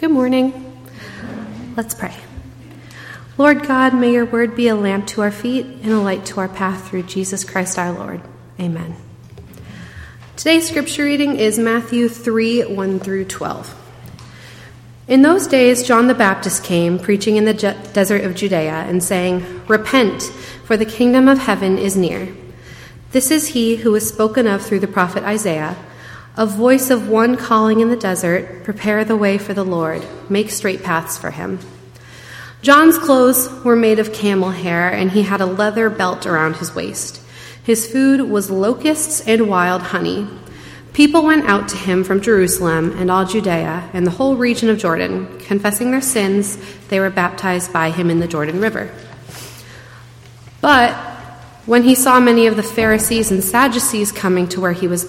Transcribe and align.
Good 0.00 0.12
morning. 0.12 0.82
Let's 1.76 1.92
pray. 1.94 2.14
Lord 3.36 3.68
God, 3.68 3.92
may 3.92 4.14
your 4.14 4.24
word 4.24 4.56
be 4.56 4.68
a 4.68 4.74
lamp 4.74 5.06
to 5.08 5.20
our 5.20 5.30
feet 5.30 5.66
and 5.66 5.92
a 5.92 6.00
light 6.00 6.24
to 6.24 6.40
our 6.40 6.48
path 6.48 6.88
through 6.88 7.02
Jesus 7.02 7.44
Christ 7.44 7.78
our 7.78 7.92
Lord. 7.92 8.22
Amen. 8.58 8.96
Today's 10.38 10.66
scripture 10.66 11.04
reading 11.04 11.36
is 11.36 11.58
Matthew 11.58 12.08
3 12.08 12.74
1 12.74 13.00
through 13.00 13.26
12. 13.26 13.74
In 15.06 15.20
those 15.20 15.46
days, 15.46 15.82
John 15.82 16.06
the 16.06 16.14
Baptist 16.14 16.64
came, 16.64 16.98
preaching 16.98 17.36
in 17.36 17.44
the 17.44 17.52
je- 17.52 17.76
desert 17.92 18.24
of 18.24 18.34
Judea, 18.34 18.86
and 18.88 19.04
saying, 19.04 19.66
Repent, 19.68 20.22
for 20.64 20.78
the 20.78 20.86
kingdom 20.86 21.28
of 21.28 21.40
heaven 21.40 21.76
is 21.76 21.94
near. 21.94 22.34
This 23.12 23.30
is 23.30 23.48
he 23.48 23.76
who 23.76 23.92
was 23.92 24.08
spoken 24.08 24.46
of 24.46 24.62
through 24.62 24.80
the 24.80 24.88
prophet 24.88 25.24
Isaiah 25.24 25.76
a 26.40 26.46
voice 26.46 26.88
of 26.88 27.06
one 27.06 27.36
calling 27.36 27.80
in 27.80 27.90
the 27.90 27.96
desert, 27.96 28.64
Prepare 28.64 29.04
the 29.04 29.14
way 29.14 29.36
for 29.36 29.52
the 29.52 29.62
Lord, 29.62 30.02
make 30.30 30.48
straight 30.48 30.82
paths 30.82 31.18
for 31.18 31.30
him. 31.30 31.58
John's 32.62 32.96
clothes 32.96 33.50
were 33.62 33.76
made 33.76 33.98
of 33.98 34.14
camel 34.14 34.48
hair, 34.48 34.88
and 34.88 35.10
he 35.10 35.20
had 35.20 35.42
a 35.42 35.46
leather 35.46 35.90
belt 35.90 36.24
around 36.24 36.56
his 36.56 36.74
waist. 36.74 37.20
His 37.62 37.86
food 37.86 38.22
was 38.22 38.50
locusts 38.50 39.20
and 39.28 39.50
wild 39.50 39.82
honey. 39.82 40.26
People 40.94 41.24
went 41.24 41.44
out 41.44 41.68
to 41.68 41.76
him 41.76 42.04
from 42.04 42.22
Jerusalem 42.22 42.98
and 42.98 43.10
all 43.10 43.26
Judea 43.26 43.90
and 43.92 44.06
the 44.06 44.10
whole 44.10 44.36
region 44.36 44.70
of 44.70 44.78
Jordan. 44.78 45.40
Confessing 45.40 45.90
their 45.90 46.00
sins, 46.00 46.56
they 46.88 47.00
were 47.00 47.10
baptized 47.10 47.70
by 47.70 47.90
him 47.90 48.08
in 48.08 48.18
the 48.18 48.26
Jordan 48.26 48.62
River. 48.62 48.90
But 50.62 50.94
when 51.66 51.82
he 51.82 51.94
saw 51.94 52.18
many 52.18 52.46
of 52.46 52.56
the 52.56 52.62
Pharisees 52.62 53.30
and 53.30 53.44
Sadducees 53.44 54.10
coming 54.10 54.48
to 54.48 54.60
where 54.62 54.72
he 54.72 54.88
was 54.88 55.04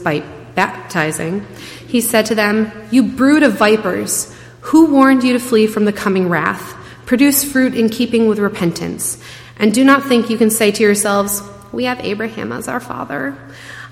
baptizing, 0.56 1.46
he 1.88 2.02
said 2.02 2.28
to 2.28 2.36
them, 2.36 2.72
You 2.92 3.04
brood 3.04 3.44
of 3.44 3.54
vipers, 3.54 4.36
who 4.62 4.92
warned 4.92 5.24
you 5.24 5.34
to 5.34 5.40
flee 5.40 5.68
from 5.68 5.86
the 5.86 5.94
coming 5.94 6.30
wrath? 6.30 6.78
Produce 7.06 7.44
fruit 7.44 7.76
in 7.76 7.90
keeping 7.90 8.28
with 8.28 8.40
repentance. 8.40 9.22
And 9.58 9.74
do 9.74 9.84
not 9.84 10.06
think 10.06 10.30
you 10.30 10.38
can 10.38 10.50
say 10.50 10.72
to 10.72 10.84
yourselves, 10.84 11.42
We 11.72 11.86
have 11.86 12.00
Abraham 12.00 12.52
as 12.52 12.68
our 12.68 12.80
father. 12.80 13.38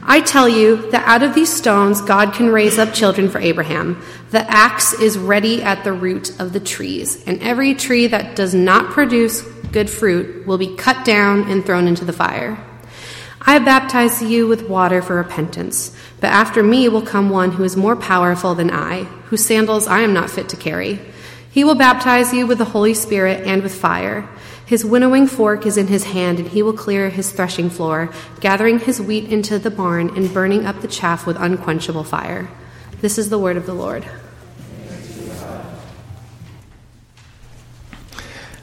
I 0.01 0.21
tell 0.21 0.47
you 0.47 0.89
that 0.91 1.05
out 1.05 1.23
of 1.23 1.35
these 1.35 1.51
stones 1.51 2.01
God 2.01 2.33
can 2.33 2.49
raise 2.49 2.79
up 2.79 2.93
children 2.93 3.29
for 3.29 3.39
Abraham. 3.39 4.01
The 4.31 4.49
axe 4.49 4.93
is 4.93 5.17
ready 5.17 5.61
at 5.61 5.83
the 5.83 5.91
root 5.91 6.39
of 6.39 6.53
the 6.53 6.59
trees, 6.59 7.23
and 7.25 7.41
every 7.41 7.75
tree 7.75 8.07
that 8.07 8.35
does 8.35 8.55
not 8.55 8.91
produce 8.91 9.41
good 9.71 9.89
fruit 9.89 10.47
will 10.47 10.57
be 10.57 10.75
cut 10.75 11.05
down 11.05 11.51
and 11.51 11.65
thrown 11.65 11.87
into 11.87 12.05
the 12.05 12.13
fire. 12.13 12.63
I 13.41 13.59
baptize 13.59 14.21
you 14.21 14.47
with 14.47 14.69
water 14.69 15.01
for 15.01 15.15
repentance, 15.15 15.95
but 16.19 16.27
after 16.27 16.61
me 16.61 16.89
will 16.89 17.01
come 17.01 17.29
one 17.29 17.53
who 17.53 17.63
is 17.63 17.77
more 17.77 17.95
powerful 17.95 18.53
than 18.53 18.69
I, 18.69 19.03
whose 19.25 19.45
sandals 19.45 19.87
I 19.87 20.01
am 20.01 20.13
not 20.13 20.29
fit 20.29 20.49
to 20.49 20.57
carry. 20.57 20.99
He 21.49 21.63
will 21.63 21.75
baptize 21.75 22.33
you 22.33 22.45
with 22.45 22.57
the 22.57 22.65
Holy 22.65 22.93
Spirit 22.93 23.47
and 23.47 23.63
with 23.63 23.73
fire. 23.73 24.27
His 24.65 24.85
winnowing 24.85 25.25
fork 25.25 25.65
is 25.65 25.77
in 25.77 25.87
his 25.87 26.03
hand, 26.03 26.39
and 26.39 26.49
he 26.49 26.61
will 26.61 26.73
clear 26.73 27.09
his 27.09 27.31
threshing 27.31 27.69
floor, 27.69 28.11
gathering 28.39 28.79
his 28.79 29.01
wheat 29.01 29.31
into 29.31 29.57
the 29.57 29.71
barn 29.71 30.15
and 30.15 30.33
burning 30.33 30.65
up 30.65 30.81
the 30.81 30.87
chaff 30.87 31.25
with 31.25 31.37
unquenchable 31.37 32.03
fire. 32.03 32.49
This 33.01 33.17
is 33.17 33.29
the 33.29 33.39
word 33.39 33.57
of 33.57 33.65
the 33.65 33.73
Lord. 33.73 34.05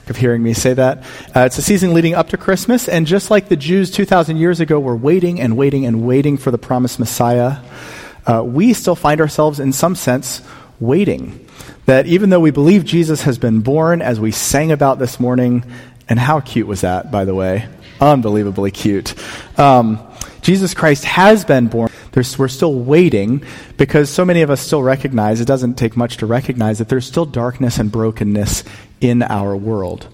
Of 0.09 0.17
hearing 0.17 0.41
me 0.41 0.55
say 0.55 0.73
that. 0.73 0.99
Uh, 1.35 1.41
it's 1.41 1.59
a 1.59 1.62
season 1.62 1.93
leading 1.93 2.15
up 2.15 2.29
to 2.29 2.37
Christmas, 2.37 2.89
and 2.89 3.09
just 3.09 3.29
like 3.29 3.49
the 3.49 3.57
Jews 3.57 3.91
2,000 3.91 4.37
years 4.37 4.61
ago 4.61 4.79
were 4.79 4.97
waiting 4.97 5.41
and 5.41 5.57
waiting 5.57 5.85
and 5.85 6.07
waiting 6.07 6.37
for 6.37 6.53
the 6.53 6.59
promised 6.59 7.01
Messiah, 7.01 7.59
uh, 8.25 8.45
we 8.45 8.73
still 8.73 8.95
find 8.95 9.21
ourselves, 9.21 9.59
in 9.59 9.73
some 9.73 9.97
sense, 9.97 10.43
waiting. 10.79 11.45
That 11.87 12.07
even 12.07 12.31
though 12.31 12.39
we 12.39 12.53
believe 12.53 12.85
Jesus 12.85 13.23
has 13.23 13.37
been 13.37 13.63
born, 13.63 14.01
as 14.01 14.21
we 14.21 14.31
sang 14.31 14.71
about 14.71 15.01
this 15.01 15.19
morning, 15.19 15.65
and 16.09 16.20
how 16.20 16.39
cute 16.39 16.69
was 16.69 16.83
that, 16.83 17.11
by 17.11 17.25
the 17.25 17.35
way? 17.35 17.69
Unbelievably 18.01 18.70
cute. 18.70 19.13
Um, 19.59 19.98
Jesus 20.41 20.73
Christ 20.73 21.05
has 21.05 21.45
been 21.45 21.67
born. 21.67 21.91
There's, 22.17 22.39
we're 22.39 22.49
still 22.49 22.73
waiting 22.73 23.45
because 23.77 24.09
so 24.09 24.25
many 24.25 24.41
of 24.41 24.49
us 24.49 24.63
still 24.63 24.83
recognize, 24.83 25.43
it 25.43 25.45
doesn't 25.45 25.75
take 25.75 25.99
much 25.99 26.17
to 26.17 26.25
recognize, 26.25 26.79
that 26.79 26.89
there's 26.89 27.05
still 27.05 27.27
darkness 27.27 27.77
and 27.77 27.93
brokenness 27.93 28.65
in 29.03 29.23
our 29.23 29.55
world. 29.55 30.09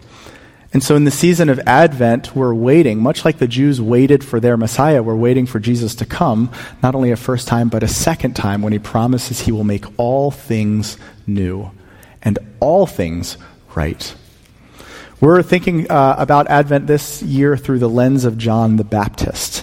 And 0.72 0.82
so 0.82 0.96
in 0.96 1.04
the 1.04 1.12
season 1.12 1.48
of 1.48 1.60
Advent, 1.60 2.34
we're 2.34 2.54
waiting, 2.54 2.98
much 2.98 3.24
like 3.24 3.38
the 3.38 3.46
Jews 3.46 3.80
waited 3.80 4.24
for 4.24 4.40
their 4.40 4.56
Messiah, 4.56 5.00
we're 5.00 5.14
waiting 5.14 5.46
for 5.46 5.60
Jesus 5.60 5.94
to 5.94 6.04
come, 6.04 6.50
not 6.82 6.96
only 6.96 7.12
a 7.12 7.16
first 7.16 7.46
time, 7.46 7.68
but 7.68 7.84
a 7.84 7.88
second 7.88 8.34
time 8.34 8.62
when 8.62 8.72
he 8.72 8.80
promises 8.80 9.42
he 9.42 9.52
will 9.52 9.62
make 9.62 9.84
all 9.96 10.32
things 10.32 10.98
new 11.24 11.70
and 12.20 12.36
all 12.58 12.84
things 12.84 13.38
right. 13.76 14.12
We're 15.20 15.44
thinking 15.44 15.88
uh, 15.88 16.16
about 16.18 16.48
Advent 16.48 16.88
this 16.88 17.22
year 17.22 17.56
through 17.56 17.78
the 17.78 17.88
lens 17.88 18.24
of 18.24 18.38
John 18.38 18.74
the 18.74 18.82
Baptist. 18.82 19.62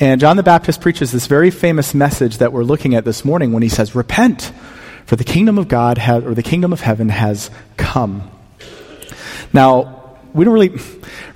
And 0.00 0.20
John 0.20 0.36
the 0.36 0.44
Baptist 0.44 0.80
preaches 0.80 1.10
this 1.10 1.26
very 1.26 1.50
famous 1.50 1.92
message 1.92 2.38
that 2.38 2.52
we're 2.52 2.62
looking 2.62 2.94
at 2.94 3.04
this 3.04 3.24
morning 3.24 3.52
when 3.52 3.64
he 3.64 3.68
says, 3.68 3.96
Repent, 3.96 4.52
for 5.06 5.16
the 5.16 5.24
kingdom 5.24 5.58
of 5.58 5.66
God 5.66 5.98
has, 5.98 6.22
or 6.22 6.34
the 6.34 6.42
kingdom 6.42 6.72
of 6.72 6.80
heaven 6.80 7.08
has 7.08 7.50
come. 7.76 8.30
Now, 9.52 10.18
we 10.32 10.44
don't 10.44 10.54
really 10.54 10.78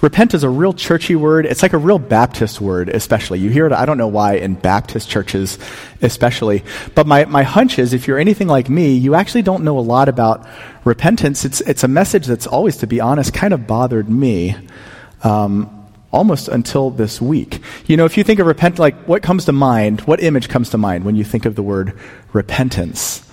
repent 0.01 0.35
is 0.35 0.45
a 0.45 0.49
real 0.49 0.73
churchy 0.73 1.17
word. 1.17 1.45
It's 1.45 1.63
like 1.63 1.73
a 1.73 1.79
real 1.79 1.99
baptist 1.99 2.61
word 2.61 2.89
especially. 2.89 3.41
You 3.41 3.49
hear 3.49 3.67
it 3.67 3.73
i 3.73 3.87
don't 3.87 3.97
know 3.97 4.07
why 4.07 4.35
in 4.35 4.55
baptist 4.55 5.09
churches 5.09 5.59
especially. 6.03 6.63
But 6.95 7.07
my, 7.07 7.25
my 7.25 7.43
hunch 7.43 7.79
is 7.79 7.95
if 7.95 8.07
you're 8.07 8.19
anything 8.19 8.49
like 8.49 8.69
me 8.69 8.95
you 8.95 9.15
actually 9.15 9.43
don't 9.43 9.65
know 9.65 9.79
a 9.79 9.81
lot 9.81 10.09
about 10.09 10.47
repentance. 10.85 11.45
It's, 11.45 11.63
it's 11.63 11.83
a 11.83 11.89
message 11.89 12.27
that's 12.27 12.47
always 12.47 12.77
to 12.79 12.87
be 12.87 13.01
honest 13.01 13.33
kind 13.33 13.55
of 13.55 13.67
bothered 13.67 14.09
me. 14.11 14.57
Um, 15.25 15.82
almost 16.13 16.49
until 16.49 16.91
this 16.91 17.21
week 17.21 17.61
you 17.87 17.97
know 17.97 18.05
if 18.05 18.17
you 18.17 18.25
think 18.25 18.39
of 18.39 18.47
repent 18.47 18.79
like 18.79 18.95
what 19.07 19.23
comes 19.23 19.47
to 19.47 19.53
mind 19.53 20.01
what 20.03 20.23
image 20.23 20.49
comes 20.49 20.71
to 20.71 20.79
mind 20.79 21.05
when 21.05 21.17
you 21.17 21.25
think 21.25 21.45
of 21.45 21.55
the 21.55 21.63
word 21.63 21.99
repentance 22.33 23.29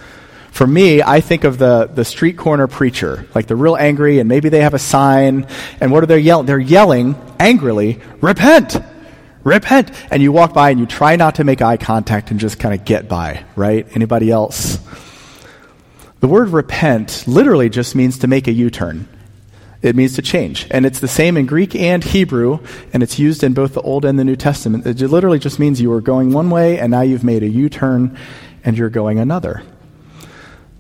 for 0.52 0.68
me, 0.68 1.02
I 1.02 1.22
think 1.22 1.46
of 1.46 1.58
the, 1.58 1.86
the 1.86 2.04
street 2.04 2.38
corner 2.38 2.68
preacher, 2.68 3.26
like 3.34 3.48
the 3.48 3.56
real 3.56 3.78
angry, 3.78 4.20
and 4.20 4.28
maybe 4.28 4.50
they 4.50 4.62
have 4.62 4.74
a 4.74 4.80
sign, 4.80 5.48
and 5.80 5.92
what 5.92 6.04
are 6.04 6.08
they 6.08 6.20
yelling? 6.20 6.48
They're 6.48 6.60
yelling 6.60 7.16
angrily, 7.40 8.02
repent! 8.20 8.78
Repent! 9.44 9.92
And 10.12 10.22
you 10.22 10.32
walk 10.34 10.54
by 10.54 10.72
and 10.72 10.80
you 10.80 10.86
try 10.86 11.16
not 11.16 11.36
to 11.36 11.46
make 11.46 11.62
eye 11.62 11.78
contact 11.78 12.32
and 12.32 12.40
just 12.40 12.60
kind 12.60 12.78
of 12.78 12.84
get 12.84 13.08
by, 13.08 13.46
right? 13.56 13.88
Anybody 13.96 14.32
else? 14.32 14.80
The 16.20 16.28
word 16.28 16.50
repent 16.50 17.26
literally 17.26 17.70
just 17.70 17.96
means 17.96 18.20
to 18.20 18.28
make 18.28 18.48
a 18.50 18.52
U 18.52 18.70
turn. 18.70 19.08
It 19.82 19.96
means 19.96 20.16
to 20.16 20.22
change. 20.22 20.68
And 20.72 20.86
it's 20.86 21.00
the 21.00 21.08
same 21.08 21.38
in 21.38 21.46
Greek 21.46 21.74
and 21.74 22.04
Hebrew, 22.04 22.60
and 22.94 23.02
it's 23.02 23.18
used 23.18 23.44
in 23.44 23.54
both 23.54 23.74
the 23.74 23.82
Old 23.82 24.04
and 24.04 24.20
the 24.20 24.26
New 24.26 24.36
Testament. 24.36 24.86
It 24.86 25.00
literally 25.02 25.40
just 25.40 25.58
means 25.58 25.80
you 25.80 25.90
were 25.90 26.02
going 26.02 26.34
one 26.34 26.50
way, 26.50 26.80
and 26.80 26.92
now 26.92 27.02
you've 27.02 27.24
made 27.24 27.44
a 27.44 27.48
U 27.48 27.70
turn, 27.70 28.18
and 28.64 28.78
you're 28.78 28.90
going 28.90 29.20
another. 29.20 29.64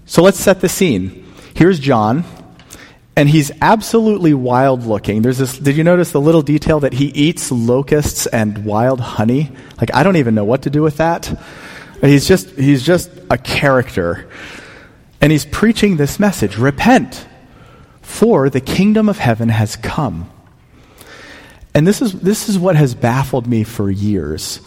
So 0.05 0.21
let's 0.21 0.39
set 0.39 0.59
the 0.59 0.67
scene. 0.67 1.25
Here's 1.53 1.79
John, 1.79 2.25
and 3.15 3.29
he's 3.29 3.51
absolutely 3.61 4.33
wild 4.33 4.85
looking. 4.85 5.21
There's 5.21 5.37
this, 5.37 5.57
did 5.57 5.77
you 5.77 5.83
notice 5.83 6.11
the 6.11 6.21
little 6.21 6.41
detail 6.41 6.81
that 6.81 6.93
he 6.93 7.05
eats 7.07 7.51
locusts 7.51 8.25
and 8.27 8.65
wild 8.65 8.99
honey? 8.99 9.51
Like, 9.79 9.93
I 9.93 10.03
don't 10.03 10.17
even 10.17 10.35
know 10.35 10.45
what 10.45 10.63
to 10.63 10.69
do 10.69 10.81
with 10.81 10.97
that. 10.97 11.39
He's 12.01 12.27
just, 12.27 12.49
he's 12.51 12.83
just 12.83 13.11
a 13.29 13.37
character. 13.37 14.29
And 15.21 15.31
he's 15.31 15.45
preaching 15.45 15.97
this 15.97 16.19
message 16.19 16.57
repent, 16.57 17.27
for 18.09 18.49
the 18.49 18.59
kingdom 18.59 19.07
of 19.07 19.19
heaven 19.19 19.49
has 19.49 19.75
come. 19.75 20.29
And 21.75 21.87
this 21.87 22.01
is, 22.01 22.11
this 22.11 22.49
is 22.49 22.57
what 22.57 22.75
has 22.75 22.95
baffled 22.95 23.45
me 23.47 23.63
for 23.63 23.89
years 23.89 24.59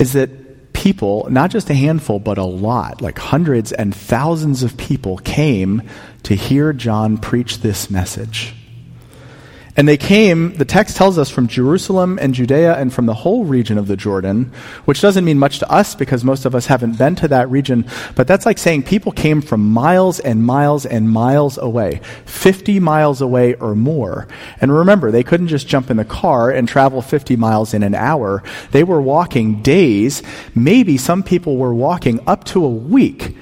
is 0.00 0.12
that 0.14 0.72
people, 0.72 1.28
not 1.30 1.50
just 1.50 1.70
a 1.70 1.74
handful, 1.74 2.18
but 2.18 2.36
a 2.36 2.44
lot, 2.44 3.00
like 3.00 3.16
hundreds 3.16 3.70
and 3.70 3.94
thousands 3.94 4.64
of 4.64 4.76
people 4.76 5.18
came 5.18 5.82
to 6.24 6.34
hear 6.34 6.72
John 6.72 7.16
preach 7.16 7.60
this 7.60 7.90
message. 7.90 8.54
And 9.78 9.86
they 9.86 9.96
came, 9.96 10.54
the 10.54 10.64
text 10.64 10.96
tells 10.96 11.18
us, 11.18 11.30
from 11.30 11.46
Jerusalem 11.46 12.18
and 12.20 12.34
Judea 12.34 12.74
and 12.74 12.92
from 12.92 13.06
the 13.06 13.14
whole 13.14 13.44
region 13.44 13.78
of 13.78 13.86
the 13.86 13.96
Jordan, 13.96 14.50
which 14.86 15.00
doesn't 15.00 15.24
mean 15.24 15.38
much 15.38 15.60
to 15.60 15.70
us 15.70 15.94
because 15.94 16.24
most 16.24 16.44
of 16.44 16.52
us 16.56 16.66
haven't 16.66 16.98
been 16.98 17.14
to 17.14 17.28
that 17.28 17.48
region, 17.48 17.86
but 18.16 18.26
that's 18.26 18.44
like 18.44 18.58
saying 18.58 18.82
people 18.82 19.12
came 19.12 19.40
from 19.40 19.70
miles 19.70 20.18
and 20.18 20.44
miles 20.44 20.84
and 20.84 21.08
miles 21.08 21.58
away, 21.58 22.00
50 22.24 22.80
miles 22.80 23.20
away 23.20 23.54
or 23.54 23.76
more. 23.76 24.26
And 24.60 24.76
remember, 24.76 25.12
they 25.12 25.22
couldn't 25.22 25.46
just 25.46 25.68
jump 25.68 25.90
in 25.90 25.98
the 25.98 26.04
car 26.04 26.50
and 26.50 26.66
travel 26.66 27.00
50 27.00 27.36
miles 27.36 27.72
in 27.72 27.84
an 27.84 27.94
hour. 27.94 28.42
They 28.72 28.82
were 28.82 29.00
walking 29.00 29.62
days, 29.62 30.24
maybe 30.56 30.96
some 30.96 31.22
people 31.22 31.56
were 31.56 31.72
walking 31.72 32.18
up 32.26 32.42
to 32.46 32.64
a 32.64 32.68
week 32.68 33.36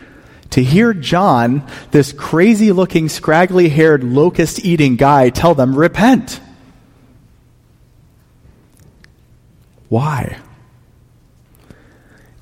to 0.56 0.64
hear 0.64 0.94
John, 0.94 1.62
this 1.90 2.14
crazy 2.14 2.72
looking, 2.72 3.10
scraggly 3.10 3.68
haired, 3.68 4.02
locust 4.02 4.64
eating 4.64 4.96
guy, 4.96 5.28
tell 5.28 5.54
them, 5.54 5.76
repent. 5.76 6.40
Why? 9.90 10.38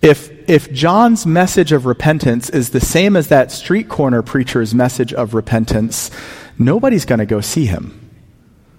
If, 0.01 0.31
if 0.49 0.73
John's 0.73 1.27
message 1.27 1.73
of 1.73 1.87
repentance 1.87 2.49
is 2.51 2.71
the 2.71 2.79
same 2.79 3.17
as 3.17 3.27
that 3.31 3.51
street 3.51 3.89
corner 3.89 4.23
preacher's 4.23 4.73
message 4.73 5.13
of 5.13 5.35
repentance, 5.35 6.13
nobody's 6.57 7.07
going 7.07 7.19
to 7.19 7.27
go 7.27 7.41
see 7.41 7.67
him. 7.67 8.13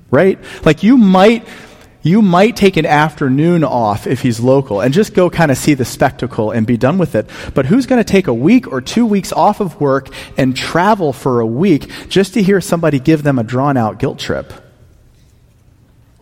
Right? 0.10 0.40
Like 0.64 0.82
you 0.82 0.96
might 0.96 1.46
you 2.06 2.22
might 2.22 2.56
take 2.56 2.78
an 2.78 2.86
afternoon 2.86 3.64
off 3.64 4.06
if 4.06 4.22
he's 4.22 4.40
local 4.40 4.80
and 4.80 4.94
just 4.94 5.16
go 5.16 5.28
kind 5.28 5.50
of 5.50 5.58
see 5.58 5.74
the 5.74 5.84
spectacle 5.84 6.52
and 6.52 6.68
be 6.68 6.78
done 6.78 7.00
with 7.00 7.16
it. 7.16 7.28
But 7.56 7.66
who's 7.66 7.88
going 7.88 8.00
to 8.00 8.10
take 8.10 8.28
a 8.28 8.34
week 8.34 8.72
or 8.72 8.80
two 8.80 9.08
weeks 9.08 9.34
off 9.34 9.60
of 9.60 9.82
work 9.82 10.10
and 10.38 10.56
travel 10.56 11.14
for 11.14 11.40
a 11.40 11.48
week 11.48 11.90
just 12.08 12.36
to 12.36 12.44
hear 12.44 12.62
somebody 12.62 13.00
give 13.00 13.24
them 13.24 13.40
a 13.40 13.44
drawn 13.44 13.76
out 13.76 13.98
guilt 13.98 14.20
trip? 14.20 14.54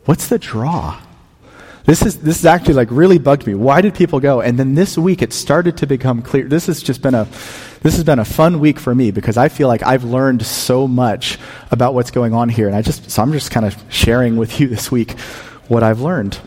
What's 0.06 0.30
the 0.30 0.40
draw? 0.40 1.02
This 1.84 2.02
is, 2.02 2.18
this 2.20 2.40
is 2.40 2.46
actually 2.46 2.76
like 2.76 2.88
really 2.90 3.18
bugged 3.18 3.46
me. 3.46 3.54
Why 3.54 3.82
did 3.82 3.94
people 3.94 4.22
go? 4.22 4.40
And 4.40 4.58
then 4.58 4.76
this 4.76 4.98
week 4.98 5.22
it 5.22 5.34
started 5.34 5.76
to 5.80 5.86
become 5.86 6.22
clear. 6.22 6.48
This 6.48 6.68
has 6.68 6.82
just 6.82 7.02
been 7.02 7.14
a, 7.14 7.26
this 7.82 7.96
has 7.96 8.06
been 8.06 8.20
a 8.20 8.26
fun 8.26 8.62
week 8.62 8.80
for 8.80 8.96
me 8.96 9.12
because 9.12 9.36
I 9.36 9.50
feel 9.50 9.68
like 9.68 9.84
I've 9.84 10.06
learned 10.06 10.46
so 10.46 10.88
much 10.88 11.38
about 11.72 11.94
what's 11.94 12.12
going 12.12 12.34
on 12.34 12.48
here. 12.48 12.68
And 12.68 12.76
I 12.78 12.82
just, 12.82 13.12
so 13.12 13.22
I'm 13.22 13.34
just 13.34 13.52
kind 13.52 13.66
of 13.66 13.76
sharing 13.90 14.38
with 14.38 14.62
you 14.62 14.70
this 14.70 14.90
week 14.90 15.18
what 15.68 15.84
I've 15.84 16.02
learned. 16.02 16.40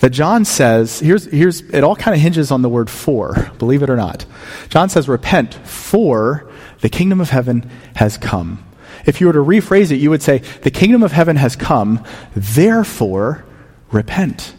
That 0.00 0.10
John 0.10 0.44
says, 0.44 0.98
here's, 0.98 1.26
here's, 1.26 1.60
it 1.60 1.84
all 1.84 1.94
kind 1.94 2.14
of 2.14 2.20
hinges 2.20 2.50
on 2.50 2.62
the 2.62 2.68
word 2.68 2.90
for, 2.90 3.52
believe 3.58 3.82
it 3.82 3.90
or 3.90 3.96
not. 3.96 4.26
John 4.68 4.88
says, 4.88 5.08
repent, 5.08 5.54
for 5.54 6.50
the 6.80 6.88
kingdom 6.88 7.20
of 7.20 7.30
heaven 7.30 7.70
has 7.94 8.18
come. 8.18 8.64
If 9.06 9.20
you 9.20 9.26
were 9.26 9.32
to 9.32 9.38
rephrase 9.38 9.90
it, 9.90 9.96
you 9.96 10.10
would 10.10 10.22
say, 10.22 10.38
The 10.38 10.70
kingdom 10.70 11.02
of 11.02 11.12
heaven 11.12 11.36
has 11.36 11.56
come, 11.56 12.04
therefore 12.34 13.44
repent. 13.90 14.54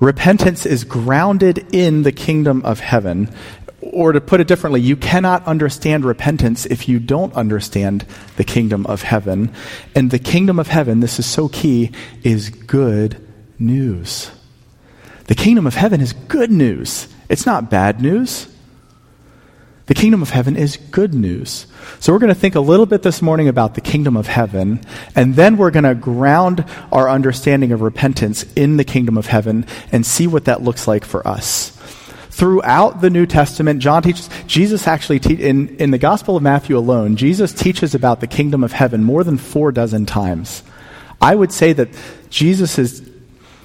Repentance 0.00 0.66
is 0.66 0.84
grounded 0.84 1.74
in 1.74 2.02
the 2.02 2.12
kingdom 2.12 2.62
of 2.64 2.80
heaven. 2.80 3.30
Or 3.80 4.12
to 4.12 4.20
put 4.20 4.40
it 4.40 4.48
differently, 4.48 4.80
you 4.80 4.96
cannot 4.96 5.46
understand 5.46 6.04
repentance 6.04 6.66
if 6.66 6.88
you 6.88 6.98
don't 6.98 7.34
understand 7.34 8.06
the 8.36 8.44
kingdom 8.44 8.86
of 8.86 9.02
heaven. 9.02 9.52
And 9.94 10.10
the 10.10 10.18
kingdom 10.18 10.58
of 10.58 10.68
heaven, 10.68 11.00
this 11.00 11.18
is 11.18 11.26
so 11.26 11.48
key, 11.48 11.92
is 12.22 12.50
good 12.50 13.22
news. 13.58 14.30
The 15.24 15.34
kingdom 15.34 15.66
of 15.66 15.74
heaven 15.74 16.00
is 16.00 16.12
good 16.12 16.50
news. 16.50 17.08
It's 17.28 17.46
not 17.46 17.70
bad 17.70 18.00
news. 18.00 18.48
The 19.86 19.94
kingdom 19.94 20.20
of 20.20 20.30
heaven 20.30 20.56
is 20.56 20.76
good 20.76 21.14
news. 21.14 21.66
So 22.00 22.12
we're 22.12 22.18
going 22.18 22.34
to 22.34 22.40
think 22.40 22.56
a 22.56 22.60
little 22.60 22.86
bit 22.86 23.02
this 23.02 23.22
morning 23.22 23.46
about 23.46 23.74
the 23.74 23.80
kingdom 23.80 24.16
of 24.16 24.26
heaven, 24.26 24.80
and 25.14 25.36
then 25.36 25.56
we're 25.56 25.70
going 25.70 25.84
to 25.84 25.94
ground 25.94 26.64
our 26.90 27.08
understanding 27.08 27.70
of 27.70 27.82
repentance 27.82 28.44
in 28.54 28.78
the 28.78 28.84
kingdom 28.84 29.16
of 29.16 29.26
heaven 29.26 29.64
and 29.92 30.04
see 30.04 30.26
what 30.26 30.46
that 30.46 30.62
looks 30.62 30.88
like 30.88 31.04
for 31.04 31.26
us. 31.26 31.72
Throughout 32.36 33.00
the 33.00 33.08
New 33.08 33.24
Testament, 33.24 33.80
John 33.80 34.02
teaches, 34.02 34.28
Jesus 34.46 34.86
actually, 34.86 35.20
te- 35.20 35.42
in, 35.42 35.74
in 35.76 35.90
the 35.90 35.96
Gospel 35.96 36.36
of 36.36 36.42
Matthew 36.42 36.76
alone, 36.76 37.16
Jesus 37.16 37.50
teaches 37.50 37.94
about 37.94 38.20
the 38.20 38.26
kingdom 38.26 38.62
of 38.62 38.72
heaven 38.72 39.02
more 39.02 39.24
than 39.24 39.38
four 39.38 39.72
dozen 39.72 40.04
times. 40.04 40.62
I 41.18 41.34
would 41.34 41.50
say 41.50 41.72
that 41.72 41.88
Jesus' 42.28 43.00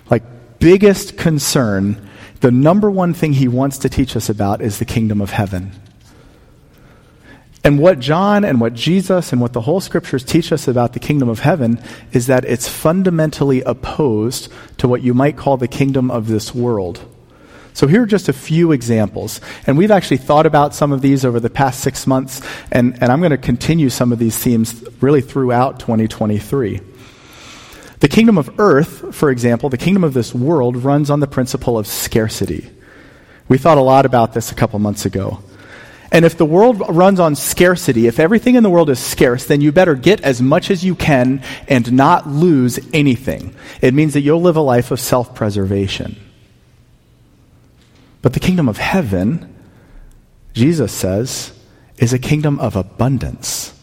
like 0.09 0.23
biggest 0.59 1.17
concern, 1.17 2.07
the 2.39 2.49
number 2.49 2.89
one 2.89 3.13
thing 3.13 3.33
he 3.33 3.49
wants 3.49 3.77
to 3.79 3.89
teach 3.89 4.15
us 4.15 4.29
about 4.29 4.61
is 4.61 4.79
the 4.79 4.85
kingdom 4.85 5.19
of 5.19 5.31
heaven. 5.31 5.73
And 7.65 7.77
what 7.77 7.99
John 7.99 8.45
and 8.45 8.61
what 8.61 8.73
Jesus 8.73 9.33
and 9.33 9.41
what 9.41 9.51
the 9.51 9.59
whole 9.59 9.81
scriptures 9.81 10.23
teach 10.23 10.53
us 10.53 10.69
about 10.69 10.93
the 10.93 10.99
kingdom 10.99 11.27
of 11.27 11.41
heaven 11.41 11.77
is 12.13 12.27
that 12.27 12.45
it's 12.45 12.69
fundamentally 12.69 13.63
opposed 13.63 14.49
to 14.77 14.87
what 14.87 15.01
you 15.01 15.13
might 15.13 15.35
call 15.35 15.57
the 15.57 15.67
kingdom 15.67 16.09
of 16.09 16.27
this 16.27 16.55
world. 16.55 17.05
So 17.73 17.87
here 17.87 18.03
are 18.03 18.07
just 18.07 18.29
a 18.29 18.33
few 18.33 18.71
examples. 18.71 19.41
And 19.65 19.77
we've 19.77 19.91
actually 19.91 20.17
thought 20.17 20.45
about 20.45 20.75
some 20.75 20.91
of 20.91 21.01
these 21.01 21.23
over 21.23 21.39
the 21.39 21.49
past 21.49 21.81
six 21.81 22.05
months, 22.05 22.41
and, 22.71 23.01
and 23.01 23.11
I'm 23.11 23.19
going 23.19 23.31
to 23.31 23.37
continue 23.37 23.89
some 23.89 24.11
of 24.11 24.19
these 24.19 24.37
themes 24.37 24.83
really 25.01 25.21
throughout 25.21 25.79
2023. 25.79 26.81
The 27.99 28.07
kingdom 28.07 28.37
of 28.37 28.59
earth, 28.59 29.15
for 29.15 29.29
example, 29.29 29.69
the 29.69 29.77
kingdom 29.77 30.03
of 30.03 30.13
this 30.13 30.33
world 30.33 30.77
runs 30.77 31.09
on 31.09 31.19
the 31.19 31.27
principle 31.27 31.77
of 31.77 31.85
scarcity. 31.85 32.69
We 33.47 33.57
thought 33.57 33.77
a 33.77 33.81
lot 33.81 34.05
about 34.05 34.33
this 34.33 34.51
a 34.51 34.55
couple 34.55 34.79
months 34.79 35.05
ago. 35.05 35.43
And 36.11 36.25
if 36.25 36.37
the 36.37 36.45
world 36.45 36.81
runs 36.89 37.19
on 37.19 37.35
scarcity, 37.35 38.07
if 38.07 38.19
everything 38.19 38.55
in 38.55 38.63
the 38.63 38.69
world 38.69 38.89
is 38.89 38.99
scarce, 38.99 39.45
then 39.45 39.61
you 39.61 39.71
better 39.71 39.95
get 39.95 40.19
as 40.21 40.41
much 40.41 40.69
as 40.69 40.83
you 40.83 40.93
can 40.93 41.41
and 41.67 41.93
not 41.93 42.27
lose 42.27 42.79
anything. 42.91 43.55
It 43.81 43.93
means 43.93 44.13
that 44.15 44.21
you'll 44.21 44.41
live 44.41 44.57
a 44.57 44.61
life 44.61 44.91
of 44.91 44.99
self 44.99 45.33
preservation. 45.33 46.19
But 48.21 48.33
the 48.33 48.39
kingdom 48.39 48.69
of 48.69 48.77
heaven, 48.77 49.53
Jesus 50.53 50.91
says, 50.91 51.53
is 51.97 52.13
a 52.13 52.19
kingdom 52.19 52.59
of 52.59 52.75
abundance. 52.75 53.73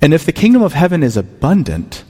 And 0.00 0.14
if 0.14 0.24
the 0.24 0.32
kingdom 0.32 0.62
of 0.62 0.72
heaven 0.72 1.02
is 1.02 1.16
abundant, 1.16 2.04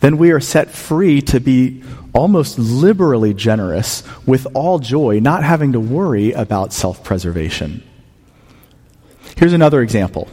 then 0.00 0.18
we 0.18 0.30
are 0.30 0.40
set 0.40 0.70
free 0.70 1.20
to 1.22 1.40
be 1.40 1.82
almost 2.12 2.58
liberally 2.58 3.34
generous 3.34 4.02
with 4.26 4.46
all 4.54 4.78
joy, 4.78 5.20
not 5.20 5.42
having 5.42 5.72
to 5.72 5.80
worry 5.80 6.32
about 6.32 6.72
self 6.72 7.04
preservation. 7.04 7.82
Here's 9.36 9.52
another 9.52 9.80
example. 9.80 10.28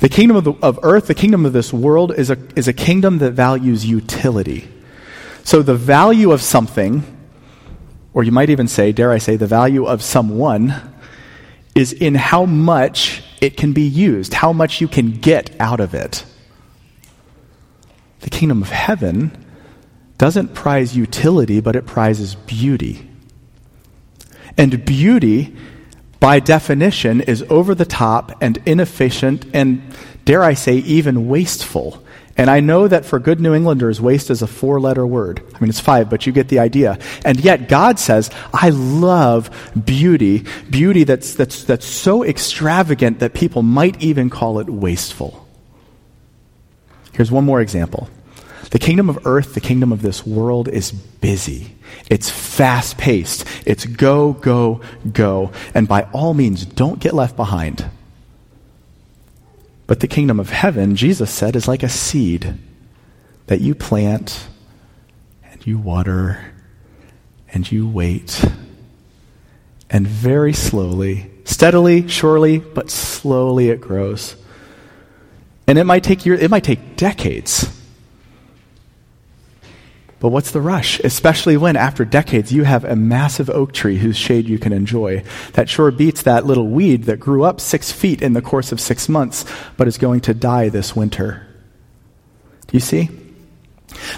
The 0.00 0.08
kingdom 0.08 0.36
of, 0.36 0.44
the, 0.44 0.52
of 0.62 0.78
earth, 0.82 1.06
the 1.06 1.14
kingdom 1.14 1.46
of 1.46 1.52
this 1.52 1.72
world, 1.72 2.12
is 2.14 2.30
a, 2.30 2.38
is 2.56 2.68
a 2.68 2.72
kingdom 2.72 3.18
that 3.18 3.32
values 3.32 3.86
utility. 3.86 4.68
So 5.44 5.62
the 5.62 5.74
value 5.74 6.32
of 6.32 6.42
something, 6.42 7.02
or 8.12 8.22
you 8.24 8.32
might 8.32 8.50
even 8.50 8.68
say, 8.68 8.92
dare 8.92 9.12
I 9.12 9.18
say, 9.18 9.36
the 9.36 9.46
value 9.46 9.84
of 9.86 10.02
someone, 10.02 10.94
is 11.74 11.92
in 11.92 12.14
how 12.14 12.44
much 12.44 13.22
it 13.40 13.56
can 13.56 13.72
be 13.72 13.82
used, 13.82 14.34
how 14.34 14.52
much 14.52 14.80
you 14.80 14.88
can 14.88 15.12
get 15.12 15.58
out 15.60 15.80
of 15.80 15.94
it. 15.94 16.24
The 18.20 18.30
kingdom 18.30 18.62
of 18.62 18.70
heaven 18.70 19.46
doesn't 20.18 20.54
prize 20.54 20.96
utility, 20.96 21.60
but 21.60 21.76
it 21.76 21.86
prizes 21.86 22.34
beauty. 22.34 23.08
And 24.58 24.84
beauty 24.84 25.56
by 26.20 26.38
definition, 26.38 27.22
is 27.22 27.42
over 27.48 27.74
the 27.74 27.86
top 27.86 28.40
and 28.42 28.58
inefficient 28.66 29.46
and, 29.54 29.82
dare 30.26 30.42
I 30.42 30.52
say, 30.52 30.76
even 30.76 31.28
wasteful. 31.28 32.04
And 32.40 32.48
I 32.48 32.60
know 32.60 32.88
that 32.88 33.04
for 33.04 33.18
good 33.18 33.38
New 33.38 33.52
Englanders, 33.52 34.00
waste 34.00 34.30
is 34.30 34.40
a 34.40 34.46
four 34.46 34.80
letter 34.80 35.06
word. 35.06 35.42
I 35.54 35.60
mean, 35.60 35.68
it's 35.68 35.78
five, 35.78 36.08
but 36.08 36.24
you 36.24 36.32
get 36.32 36.48
the 36.48 36.60
idea. 36.60 36.98
And 37.22 37.38
yet, 37.38 37.68
God 37.68 37.98
says, 37.98 38.30
I 38.54 38.70
love 38.70 39.50
beauty, 39.84 40.46
beauty 40.70 41.04
that's, 41.04 41.34
that's, 41.34 41.64
that's 41.64 41.84
so 41.84 42.24
extravagant 42.24 43.18
that 43.18 43.34
people 43.34 43.62
might 43.62 44.02
even 44.02 44.30
call 44.30 44.58
it 44.58 44.70
wasteful. 44.70 45.46
Here's 47.12 47.30
one 47.30 47.44
more 47.44 47.60
example. 47.60 48.08
The 48.70 48.78
kingdom 48.78 49.10
of 49.10 49.26
earth, 49.26 49.52
the 49.52 49.60
kingdom 49.60 49.92
of 49.92 50.00
this 50.00 50.24
world 50.24 50.66
is 50.66 50.92
busy. 50.92 51.76
It's 52.08 52.30
fast 52.30 52.96
paced. 52.96 53.44
It's 53.66 53.84
go, 53.84 54.32
go, 54.32 54.80
go. 55.12 55.52
And 55.74 55.86
by 55.86 56.04
all 56.14 56.32
means, 56.32 56.64
don't 56.64 57.00
get 57.00 57.12
left 57.12 57.36
behind. 57.36 57.84
But 59.90 59.98
the 59.98 60.06
kingdom 60.06 60.38
of 60.38 60.50
heaven, 60.50 60.94
Jesus 60.94 61.32
said, 61.32 61.56
is 61.56 61.66
like 61.66 61.82
a 61.82 61.88
seed 61.88 62.54
that 63.48 63.60
you 63.60 63.74
plant 63.74 64.46
and 65.50 65.66
you 65.66 65.78
water 65.78 66.52
and 67.52 67.68
you 67.72 67.88
wait. 67.88 68.44
And 69.90 70.06
very 70.06 70.52
slowly, 70.52 71.32
steadily, 71.42 72.06
surely, 72.06 72.58
but 72.58 72.88
slowly 72.88 73.70
it 73.70 73.80
grows. 73.80 74.36
And 75.66 75.76
it 75.76 75.82
might 75.82 76.04
take 76.04 76.24
years, 76.24 76.40
it 76.40 76.52
might 76.52 76.62
take 76.62 76.94
decades 76.94 77.68
but 80.20 80.28
what's 80.28 80.50
the 80.50 80.60
rush? 80.60 81.00
Especially 81.00 81.56
when, 81.56 81.76
after 81.76 82.04
decades, 82.04 82.52
you 82.52 82.64
have 82.64 82.84
a 82.84 82.94
massive 82.94 83.48
oak 83.48 83.72
tree 83.72 83.96
whose 83.96 84.16
shade 84.16 84.46
you 84.46 84.58
can 84.58 84.72
enjoy. 84.72 85.24
That 85.54 85.70
sure 85.70 85.90
beats 85.90 86.22
that 86.22 86.44
little 86.44 86.68
weed 86.68 87.04
that 87.04 87.20
grew 87.20 87.42
up 87.42 87.58
six 87.58 87.90
feet 87.90 88.20
in 88.20 88.34
the 88.34 88.42
course 88.42 88.70
of 88.70 88.80
six 88.80 89.08
months, 89.08 89.46
but 89.78 89.88
is 89.88 89.96
going 89.96 90.20
to 90.20 90.34
die 90.34 90.68
this 90.68 90.94
winter. 90.94 91.46
Do 92.66 92.76
you 92.76 92.80
see? 92.80 93.08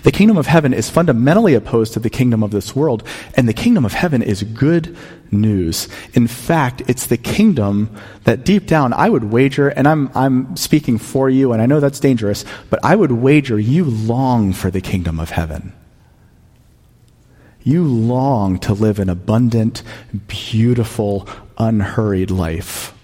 The 0.03 0.13
kingdom 0.13 0.37
of 0.37 0.47
heaven 0.47 0.75
is 0.75 0.91
fundamentally 0.91 1.55
opposed 1.55 1.93
to 1.95 2.01
the 2.01 2.11
kingdom 2.11 2.43
of 2.43 2.51
this 2.51 2.75
world, 2.75 3.05
and 3.35 3.49
the 3.49 3.55
kingdom 3.55 3.85
of 3.85 3.93
heaven 3.93 4.23
is 4.23 4.43
good 4.43 4.97
news. 5.31 5.89
In 6.15 6.27
fact, 6.27 6.83
it's 6.89 7.07
the 7.07 7.17
kingdom 7.17 7.97
that 8.25 8.45
deep 8.45 8.67
down 8.67 8.93
I 8.93 9.09
would 9.09 9.25
wager, 9.25 9.69
and 9.69 9.87
I'm, 9.87 10.11
I'm 10.15 10.57
speaking 10.57 10.99
for 10.99 11.31
you, 11.31 11.53
and 11.53 11.63
I 11.63 11.67
know 11.67 11.81
that's 11.81 12.01
dangerous, 12.01 12.45
but 12.71 12.81
I 12.83 12.97
would 12.97 13.13
wager 13.13 13.59
you 13.59 13.85
long 13.85 14.53
for 14.53 14.71
the 14.71 14.81
kingdom 14.81 15.21
of 15.21 15.31
heaven. 15.31 15.73
You 17.65 17.85
long 17.85 18.59
to 18.61 18.75
live 18.75 18.99
an 18.99 19.09
abundant, 19.09 19.83
beautiful, 20.27 21.29
unhurried 21.59 22.31
life. 22.31 22.95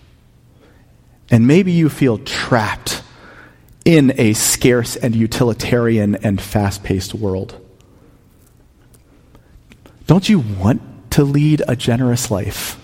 And 1.31 1.47
maybe 1.47 1.73
you 1.73 1.89
feel 1.89 2.19
trapped 2.19 3.03
in 3.85 4.13
a 4.19 4.33
scarce 4.33 4.97
and 4.97 5.15
utilitarian 5.15 6.17
and 6.17 6.41
fast 6.41 6.83
paced 6.83 7.15
world. 7.15 7.59
Don't 10.07 10.29
you 10.29 10.41
want 10.41 11.11
to 11.13 11.25
lead 11.25 11.63
a 11.69 11.77
generous 11.77 12.31
life? 12.31 12.81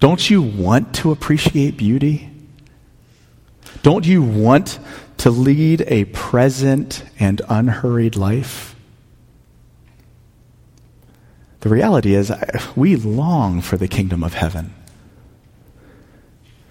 Don't 0.00 0.28
you 0.28 0.42
want 0.42 0.94
to 0.96 1.12
appreciate 1.12 1.76
beauty? 1.76 2.30
Don't 3.82 4.06
you 4.06 4.22
want 4.22 4.78
to 5.18 5.30
lead 5.30 5.84
a 5.86 6.04
present 6.06 7.04
and 7.18 7.40
unhurried 7.48 8.16
life? 8.16 8.71
The 11.62 11.68
reality 11.68 12.14
is, 12.14 12.32
we 12.74 12.96
long 12.96 13.60
for 13.60 13.76
the 13.76 13.86
kingdom 13.86 14.24
of 14.24 14.34
heaven. 14.34 14.74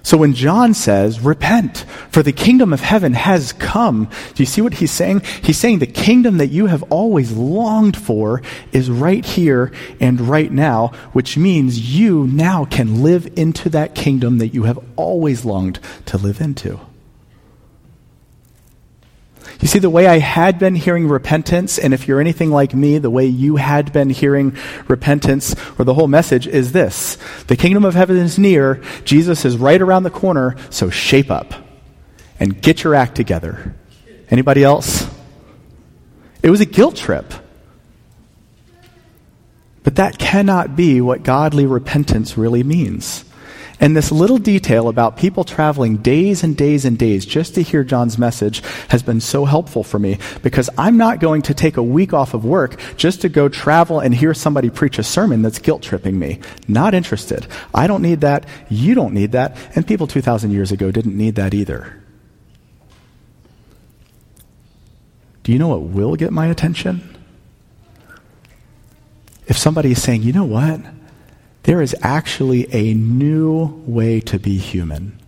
So 0.04 0.18
when 0.18 0.34
John 0.34 0.74
says, 0.74 1.22
repent, 1.22 1.86
for 2.10 2.22
the 2.22 2.34
kingdom 2.34 2.74
of 2.74 2.82
heaven 2.82 3.14
has 3.14 3.54
come, 3.54 4.10
do 4.34 4.44
you 4.44 4.46
see 4.46 4.60
what 4.60 4.74
he's 4.74 4.92
saying? 4.92 5.22
He's 5.42 5.58
saying 5.58 5.80
the 5.80 5.88
kingdom 5.88 6.40
that 6.40 6.48
you 6.48 6.66
have 6.66 6.84
always 6.92 7.32
longed 7.32 7.96
for 7.96 8.42
is 8.74 8.90
right 8.90 9.24
here 9.24 9.72
and 10.02 10.20
right 10.20 10.52
now, 10.52 10.88
which 11.14 11.38
means 11.38 11.96
you 11.96 12.28
now 12.28 12.66
can 12.66 13.02
live 13.02 13.32
into 13.38 13.70
that 13.70 13.96
kingdom 13.96 14.40
that 14.40 14.54
you 14.54 14.64
have 14.64 14.80
always 14.98 15.46
longed 15.46 15.80
to 16.08 16.18
live 16.18 16.42
into. 16.42 16.80
You 19.62 19.68
see, 19.68 19.80
the 19.80 19.92
way 19.92 20.08
I 20.08 20.18
had 20.18 20.58
been 20.58 20.74
hearing 20.74 21.08
repentance, 21.08 21.78
and 21.78 21.94
if 21.94 22.08
you're 22.08 22.20
anything 22.20 22.50
like 22.50 22.74
me, 22.74 22.98
the 22.98 23.12
way 23.12 23.28
you 23.28 23.58
had 23.58 23.94
been 23.94 24.10
hearing 24.10 24.58
repentance, 24.88 25.56
or 25.78 25.86
the 25.86 25.94
whole 25.94 26.08
message 26.08 26.48
is 26.48 26.72
this 26.72 27.18
The 27.48 27.56
kingdom 27.56 27.86
of 27.86 27.94
heaven 27.94 28.18
is 28.18 28.40
near, 28.40 28.82
Jesus 29.06 29.46
is 29.46 29.58
right 29.58 29.82
around 29.82 30.04
the 30.04 30.10
corner, 30.10 30.56
so 30.72 30.90
shape 30.90 31.30
up 31.30 31.54
and 32.40 32.60
get 32.60 32.84
your 32.84 32.96
act 32.96 33.16
together. 33.16 33.76
Anybody 34.30 34.64
else? 34.64 35.08
It 36.42 36.50
was 36.50 36.60
a 36.60 36.66
guilt 36.66 36.96
trip. 36.96 37.32
But 39.84 39.96
that 39.96 40.18
cannot 40.18 40.76
be 40.76 41.02
what 41.02 41.22
godly 41.22 41.68
repentance 41.68 42.38
really 42.38 42.64
means. 42.64 43.26
And 43.82 43.98
this 43.98 44.12
little 44.12 44.38
detail 44.38 44.88
about 44.88 45.18
people 45.18 45.44
traveling 45.44 45.98
days 45.98 46.44
and 46.44 46.56
days 46.56 46.86
and 46.86 47.00
days 47.00 47.26
just 47.26 47.56
to 47.56 47.64
hear 47.64 47.84
John's 47.84 48.20
message 48.20 48.62
has 48.90 49.02
been 49.02 49.20
so 49.20 49.44
helpful 49.44 49.84
for 49.84 49.98
me 49.98 50.20
because 50.44 50.70
I'm 50.78 50.98
not 50.98 51.20
going 51.20 51.42
to 51.44 51.56
take 51.56 51.78
a 51.78 51.84
week 51.84 52.14
off 52.14 52.36
of 52.36 52.46
work 52.46 52.80
just 52.96 53.22
to 53.22 53.30
go 53.30 53.50
travel 53.50 54.00
and 54.00 54.14
hear 54.14 54.36
somebody 54.36 54.70
preach 54.70 55.00
a 55.00 55.04
sermon 55.04 55.42
that's 55.42 55.58
guilt 55.58 55.82
tripping 55.82 56.20
me. 56.20 56.40
Not 56.68 56.94
interested. 56.94 57.48
I 57.74 57.88
don't 57.88 58.04
need 58.04 58.22
that. 58.22 58.46
You 58.70 58.94
don't 58.94 59.16
need 59.16 59.32
that. 59.32 59.58
And 59.76 59.88
people 59.88 60.06
2,000 60.06 60.52
years 60.52 60.72
ago 60.72 60.92
didn't 60.92 61.18
need 61.18 61.34
that 61.36 61.56
either. 61.56 62.00
Do 65.42 65.52
you 65.52 65.58
know 65.58 65.70
what 65.70 65.82
will 65.82 66.16
get 66.16 66.32
my 66.32 66.46
attention? 66.46 67.18
If 69.48 69.58
somebody 69.58 69.94
is 69.94 70.04
saying, 70.04 70.22
you 70.22 70.34
know 70.34 70.44
what? 70.44 70.82
There 71.64 71.82
is 71.82 71.96
actually 72.02 72.74
a 72.74 72.94
new 72.94 73.66
way 73.86 74.20
to 74.22 74.40
be 74.40 74.58
human. 74.58 75.20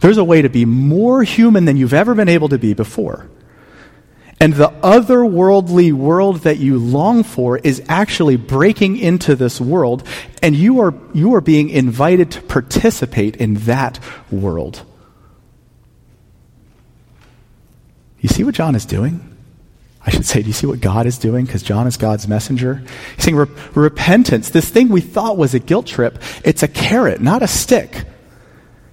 There's 0.00 0.18
a 0.18 0.24
way 0.24 0.42
to 0.42 0.48
be 0.48 0.64
more 0.64 1.22
human 1.22 1.64
than 1.64 1.76
you've 1.76 1.94
ever 1.94 2.14
been 2.14 2.28
able 2.28 2.48
to 2.48 2.58
be 2.58 2.74
before. 2.74 3.28
And 4.40 4.54
the 4.54 4.70
otherworldly 4.82 5.92
world 5.92 6.38
that 6.38 6.58
you 6.58 6.76
long 6.76 7.22
for 7.22 7.58
is 7.58 7.80
actually 7.88 8.36
breaking 8.36 8.96
into 8.96 9.36
this 9.36 9.60
world, 9.60 10.02
and 10.42 10.56
you 10.56 10.80
are, 10.80 10.92
you 11.14 11.36
are 11.36 11.40
being 11.40 11.70
invited 11.70 12.32
to 12.32 12.42
participate 12.42 13.36
in 13.36 13.54
that 13.54 14.00
world. 14.32 14.84
You 18.18 18.28
see 18.28 18.42
what 18.42 18.56
John 18.56 18.74
is 18.74 18.84
doing? 18.84 19.31
I 20.04 20.10
should 20.10 20.26
say, 20.26 20.42
do 20.42 20.48
you 20.48 20.52
see 20.52 20.66
what 20.66 20.80
God 20.80 21.06
is 21.06 21.16
doing? 21.16 21.44
Because 21.44 21.62
John 21.62 21.86
is 21.86 21.96
God's 21.96 22.26
messenger. 22.26 22.82
He's 23.14 23.24
saying 23.24 23.36
repentance, 23.74 24.50
this 24.50 24.68
thing 24.68 24.88
we 24.88 25.00
thought 25.00 25.36
was 25.36 25.54
a 25.54 25.60
guilt 25.60 25.86
trip, 25.86 26.20
it's 26.44 26.62
a 26.62 26.68
carrot, 26.68 27.20
not 27.20 27.42
a 27.42 27.48
stick. 27.48 28.04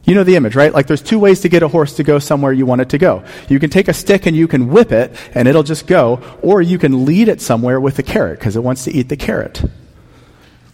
You 0.03 0.15
know 0.15 0.23
the 0.23 0.35
image, 0.35 0.55
right? 0.55 0.73
Like 0.73 0.87
there's 0.87 1.01
two 1.01 1.19
ways 1.19 1.41
to 1.41 1.49
get 1.49 1.61
a 1.61 1.67
horse 1.67 1.95
to 1.97 2.03
go 2.03 2.19
somewhere 2.19 2.51
you 2.51 2.65
want 2.65 2.81
it 2.81 2.89
to 2.89 2.97
go. 2.97 3.23
You 3.47 3.59
can 3.59 3.69
take 3.69 3.87
a 3.87 3.93
stick 3.93 4.25
and 4.25 4.35
you 4.35 4.47
can 4.47 4.69
whip 4.69 4.91
it 4.91 5.15
and 5.35 5.47
it'll 5.47 5.63
just 5.63 5.87
go, 5.87 6.21
or 6.41 6.61
you 6.61 6.77
can 6.77 7.05
lead 7.05 7.27
it 7.27 7.41
somewhere 7.41 7.79
with 7.79 7.99
a 7.99 8.03
carrot 8.03 8.39
because 8.39 8.55
it 8.55 8.63
wants 8.63 8.85
to 8.85 8.91
eat 8.91 9.09
the 9.09 9.17
carrot. 9.17 9.63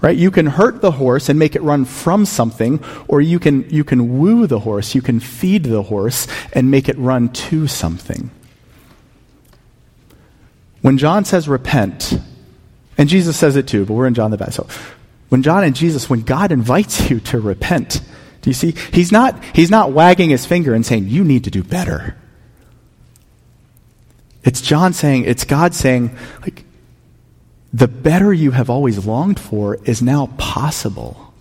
Right? 0.02 0.16
You 0.16 0.32
can 0.32 0.46
hurt 0.46 0.82
the 0.82 0.92
horse 0.92 1.30
and 1.30 1.40
make 1.40 1.56
it 1.56 1.62
run 1.64 1.86
from 1.86 2.26
something, 2.26 2.84
or 3.08 3.22
you 3.22 3.40
can, 3.40 3.70
you 3.70 3.84
can 3.84 4.20
woo 4.20 4.48
the 4.48 4.60
horse, 4.60 4.94
you 4.94 5.02
can 5.02 5.20
feed 5.20 5.64
the 5.64 5.84
horse 5.84 6.28
and 6.54 6.70
make 6.70 6.88
it 6.88 6.98
run 6.98 7.30
to 7.30 7.68
something. 7.68 8.30
When 10.86 11.00
John 11.00 11.26
says 11.26 11.48
repent, 11.48 12.14
and 12.96 13.10
Jesus 13.10 13.36
says 13.36 13.56
it 13.56 13.68
too, 13.68 13.88
but 13.88 13.96
we're 13.96 14.06
in 14.06 14.14
John 14.14 14.30
the 14.30 14.38
Baptist. 14.38 14.58
So 14.58 14.82
when 15.30 15.42
John 15.42 15.64
and 15.64 15.76
Jesus, 15.76 16.12
when 16.12 16.22
God 16.22 16.52
invites 16.52 17.10
you 17.10 17.20
to 17.22 17.40
repent, 17.40 18.02
do 18.44 18.52
you 18.52 18.54
see? 18.54 18.76
He's 18.94 19.12
not, 19.12 19.44
he's 19.46 19.72
not 19.72 19.94
wagging 19.94 20.30
his 20.30 20.46
finger 20.46 20.76
and 20.76 20.86
saying, 20.86 21.08
you 21.08 21.24
need 21.24 21.46
to 21.46 21.50
do 21.50 21.64
better. 21.64 22.16
It's 24.44 24.62
John 24.62 24.94
saying, 24.94 25.24
it's 25.24 25.44
God 25.44 25.74
saying, 25.74 26.16
like, 26.44 26.66
the 27.74 27.88
better 27.88 28.32
you 28.32 28.52
have 28.52 28.70
always 28.70 29.08
longed 29.08 29.40
for 29.40 29.80
is 29.86 30.04
now 30.04 30.28
possible. 30.38 31.34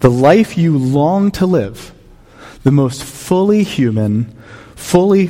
The 0.00 0.10
life 0.10 0.56
you 0.56 0.78
long 0.78 1.32
to 1.32 1.44
live, 1.44 1.92
the 2.62 2.72
most 2.72 3.04
fully 3.04 3.62
human, 3.62 4.34
fully 4.74 5.28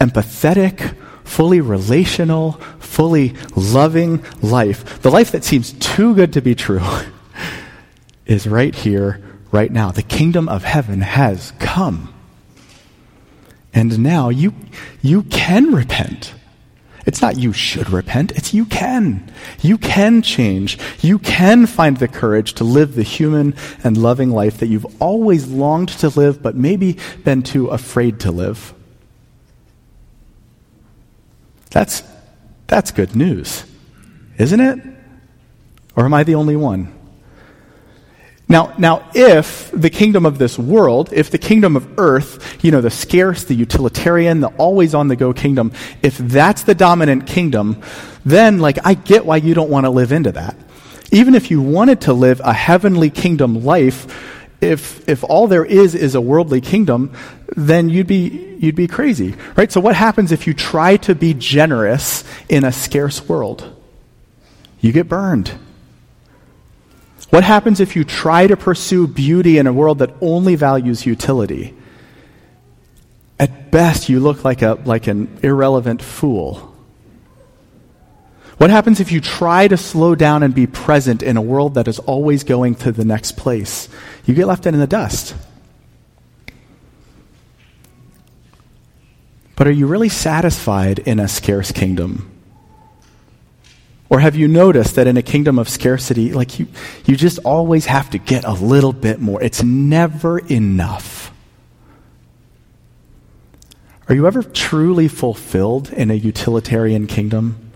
empathetic, 0.00 0.96
fully 1.30 1.60
relational, 1.60 2.52
fully 2.80 3.32
loving 3.54 4.22
life, 4.42 5.00
the 5.00 5.10
life 5.10 5.30
that 5.30 5.44
seems 5.44 5.72
too 5.74 6.12
good 6.14 6.32
to 6.32 6.40
be 6.40 6.56
true, 6.56 6.82
is 8.26 8.48
right 8.48 8.74
here, 8.74 9.22
right 9.52 9.70
now. 9.70 9.92
The 9.92 10.02
kingdom 10.02 10.48
of 10.48 10.64
heaven 10.64 11.02
has 11.02 11.52
come. 11.60 12.12
And 13.72 14.00
now 14.00 14.28
you, 14.28 14.52
you 15.02 15.22
can 15.22 15.72
repent. 15.72 16.34
It's 17.06 17.22
not 17.22 17.38
you 17.38 17.52
should 17.52 17.90
repent, 17.90 18.32
it's 18.32 18.52
you 18.52 18.64
can. 18.66 19.32
You 19.60 19.78
can 19.78 20.22
change. 20.22 20.78
You 21.00 21.20
can 21.20 21.66
find 21.66 21.96
the 21.96 22.08
courage 22.08 22.54
to 22.54 22.64
live 22.64 22.96
the 22.96 23.04
human 23.04 23.54
and 23.84 23.96
loving 23.96 24.30
life 24.30 24.58
that 24.58 24.66
you've 24.66 25.00
always 25.00 25.46
longed 25.46 25.90
to 26.00 26.08
live, 26.08 26.42
but 26.42 26.56
maybe 26.56 26.98
been 27.22 27.42
too 27.42 27.68
afraid 27.68 28.18
to 28.20 28.32
live. 28.32 28.74
That's, 31.70 32.02
that's 32.66 32.90
good 32.90 33.16
news, 33.16 33.64
isn't 34.38 34.60
it? 34.60 34.78
Or 35.96 36.04
am 36.04 36.14
I 36.14 36.24
the 36.24 36.34
only 36.34 36.56
one? 36.56 36.96
Now, 38.48 38.74
now, 38.78 39.08
if 39.14 39.70
the 39.70 39.90
kingdom 39.90 40.26
of 40.26 40.38
this 40.38 40.58
world, 40.58 41.12
if 41.12 41.30
the 41.30 41.38
kingdom 41.38 41.76
of 41.76 42.00
earth, 42.00 42.58
you 42.64 42.72
know, 42.72 42.80
the 42.80 42.90
scarce, 42.90 43.44
the 43.44 43.54
utilitarian, 43.54 44.40
the 44.40 44.48
always 44.48 44.92
on 44.92 45.06
the 45.06 45.14
go 45.14 45.32
kingdom, 45.32 45.70
if 46.02 46.18
that's 46.18 46.64
the 46.64 46.74
dominant 46.74 47.28
kingdom, 47.28 47.80
then, 48.24 48.58
like, 48.58 48.78
I 48.84 48.94
get 48.94 49.24
why 49.24 49.36
you 49.36 49.54
don't 49.54 49.70
want 49.70 49.86
to 49.86 49.90
live 49.90 50.10
into 50.10 50.32
that. 50.32 50.56
Even 51.12 51.36
if 51.36 51.52
you 51.52 51.62
wanted 51.62 52.00
to 52.02 52.12
live 52.12 52.40
a 52.42 52.52
heavenly 52.52 53.08
kingdom 53.08 53.64
life, 53.64 54.39
if, 54.60 55.08
if 55.08 55.24
all 55.24 55.46
there 55.46 55.64
is 55.64 55.94
is 55.94 56.14
a 56.14 56.20
worldly 56.20 56.60
kingdom, 56.60 57.12
then 57.56 57.88
you'd 57.88 58.06
be, 58.06 58.56
you'd 58.58 58.76
be 58.76 58.86
crazy, 58.86 59.34
right? 59.56 59.72
So 59.72 59.80
what 59.80 59.96
happens 59.96 60.32
if 60.32 60.46
you 60.46 60.54
try 60.54 60.96
to 60.98 61.14
be 61.14 61.34
generous 61.34 62.24
in 62.48 62.64
a 62.64 62.72
scarce 62.72 63.26
world? 63.28 63.76
You 64.80 64.92
get 64.92 65.08
burned. 65.08 65.52
What 67.30 67.44
happens 67.44 67.80
if 67.80 67.94
you 67.96 68.04
try 68.04 68.46
to 68.46 68.56
pursue 68.56 69.06
beauty 69.06 69.58
in 69.58 69.66
a 69.66 69.72
world 69.72 70.00
that 70.00 70.14
only 70.20 70.56
values 70.56 71.06
utility? 71.06 71.74
At 73.38 73.70
best, 73.70 74.08
you 74.08 74.20
look 74.20 74.44
like, 74.44 74.62
a, 74.62 74.78
like 74.84 75.06
an 75.06 75.38
irrelevant 75.42 76.02
fool. 76.02 76.69
What 78.60 78.68
happens 78.68 79.00
if 79.00 79.10
you 79.10 79.22
try 79.22 79.68
to 79.68 79.78
slow 79.78 80.14
down 80.14 80.42
and 80.42 80.54
be 80.54 80.66
present 80.66 81.22
in 81.22 81.38
a 81.38 81.40
world 81.40 81.76
that 81.76 81.88
is 81.88 81.98
always 81.98 82.44
going 82.44 82.74
to 82.74 82.92
the 82.92 83.06
next 83.06 83.38
place? 83.38 83.88
You 84.26 84.34
get 84.34 84.46
left 84.46 84.66
in 84.66 84.78
the 84.78 84.86
dust. 84.86 85.34
But 89.56 89.66
are 89.66 89.70
you 89.70 89.86
really 89.86 90.10
satisfied 90.10 90.98
in 90.98 91.18
a 91.18 91.26
scarce 91.26 91.72
kingdom? 91.72 92.30
Or 94.10 94.20
have 94.20 94.36
you 94.36 94.46
noticed 94.46 94.94
that 94.96 95.06
in 95.06 95.16
a 95.16 95.22
kingdom 95.22 95.58
of 95.58 95.66
scarcity, 95.66 96.34
like 96.34 96.58
you, 96.58 96.66
you 97.06 97.16
just 97.16 97.38
always 97.38 97.86
have 97.86 98.10
to 98.10 98.18
get 98.18 98.44
a 98.44 98.52
little 98.52 98.92
bit 98.92 99.20
more? 99.20 99.42
It's 99.42 99.62
never 99.62 100.38
enough. 100.38 101.32
Are 104.06 104.14
you 104.14 104.26
ever 104.26 104.42
truly 104.42 105.08
fulfilled 105.08 105.90
in 105.94 106.10
a 106.10 106.14
utilitarian 106.14 107.06
kingdom? 107.06 107.69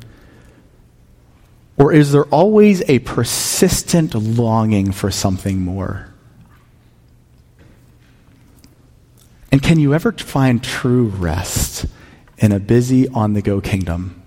Or 1.77 1.93
is 1.93 2.13
there 2.13 2.25
always 2.27 2.83
a 2.89 3.01
persistent 3.01 4.15
longing 4.15 4.93
for 4.93 5.11
something 5.11 5.61
more? 5.61 6.15
And 9.51 9.63
can 9.63 9.79
you 9.79 9.95
ever 9.95 10.13
find 10.13 10.63
true 10.63 11.07
rest 11.07 11.87
in 12.39 12.53
a 12.53 12.61
busy, 12.61 13.09
on 13.09 13.35
the 13.35 13.43
go 13.43 13.61
kingdom? 13.61 14.21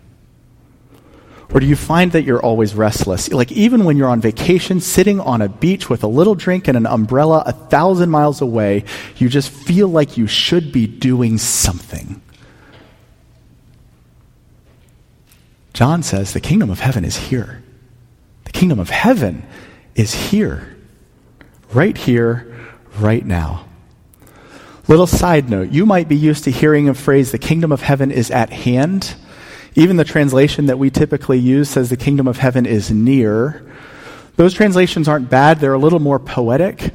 Or 1.54 1.62
do 1.62 1.66
you 1.66 1.77
find 1.77 2.12
that 2.12 2.24
you're 2.24 2.42
always 2.42 2.75
restless? 2.75 3.32
Like, 3.32 3.54
even 3.54 3.86
when 3.86 3.96
you're 3.96 4.10
on 4.10 4.20
vacation, 4.20 4.82
sitting 4.82 5.20
on 5.20 5.42
a 5.42 5.48
beach 5.48 5.89
with 5.89 6.04
a 6.04 6.08
little 6.08 6.36
drink 6.36 6.68
and 6.68 6.75
an 6.75 6.86
umbrella 6.86 7.44
a 7.46 7.54
thousand 7.54 8.10
miles 8.10 8.42
away, 8.42 8.84
you 9.16 9.30
just 9.30 9.50
feel 9.50 9.88
like 9.88 10.18
you 10.18 10.27
should 10.27 10.74
be 10.74 10.88
doing 10.88 11.38
something. 11.38 12.22
John 15.77 16.01
says 16.01 16.34
the 16.34 16.39
kingdom 16.39 16.72
of 16.72 16.79
heaven 16.79 17.05
is 17.05 17.15
here. 17.15 17.62
The 18.46 18.51
kingdom 18.51 18.79
of 18.79 18.89
heaven 18.89 19.46
is 19.93 20.12
here. 20.12 20.75
Right 21.72 21.96
here, 21.96 22.51
right 22.98 23.24
now. 23.24 23.67
Little 24.88 25.05
side 25.05 25.51
note 25.51 25.69
you 25.69 25.86
might 25.86 26.10
be 26.10 26.15
used 26.15 26.46
to 26.46 26.50
hearing 26.50 26.89
a 26.89 26.96
phrase, 26.96 27.31
the 27.31 27.38
kingdom 27.38 27.72
of 27.72 27.84
heaven 27.84 28.10
is 28.10 28.31
at 28.31 28.50
hand. 28.50 29.13
Even 29.75 29.98
the 29.98 30.03
translation 30.03 30.65
that 30.65 30.79
we 30.79 30.89
typically 30.89 31.38
use 31.38 31.69
says 31.69 31.91
the 31.91 31.96
kingdom 31.96 32.27
of 32.27 32.38
heaven 32.38 32.65
is 32.65 32.89
near. 32.89 33.63
Those 34.36 34.55
translations 34.55 35.07
aren't 35.07 35.29
bad, 35.29 35.60
they're 35.60 35.74
a 35.74 35.77
little 35.77 36.00
more 36.00 36.17
poetic. 36.17 36.91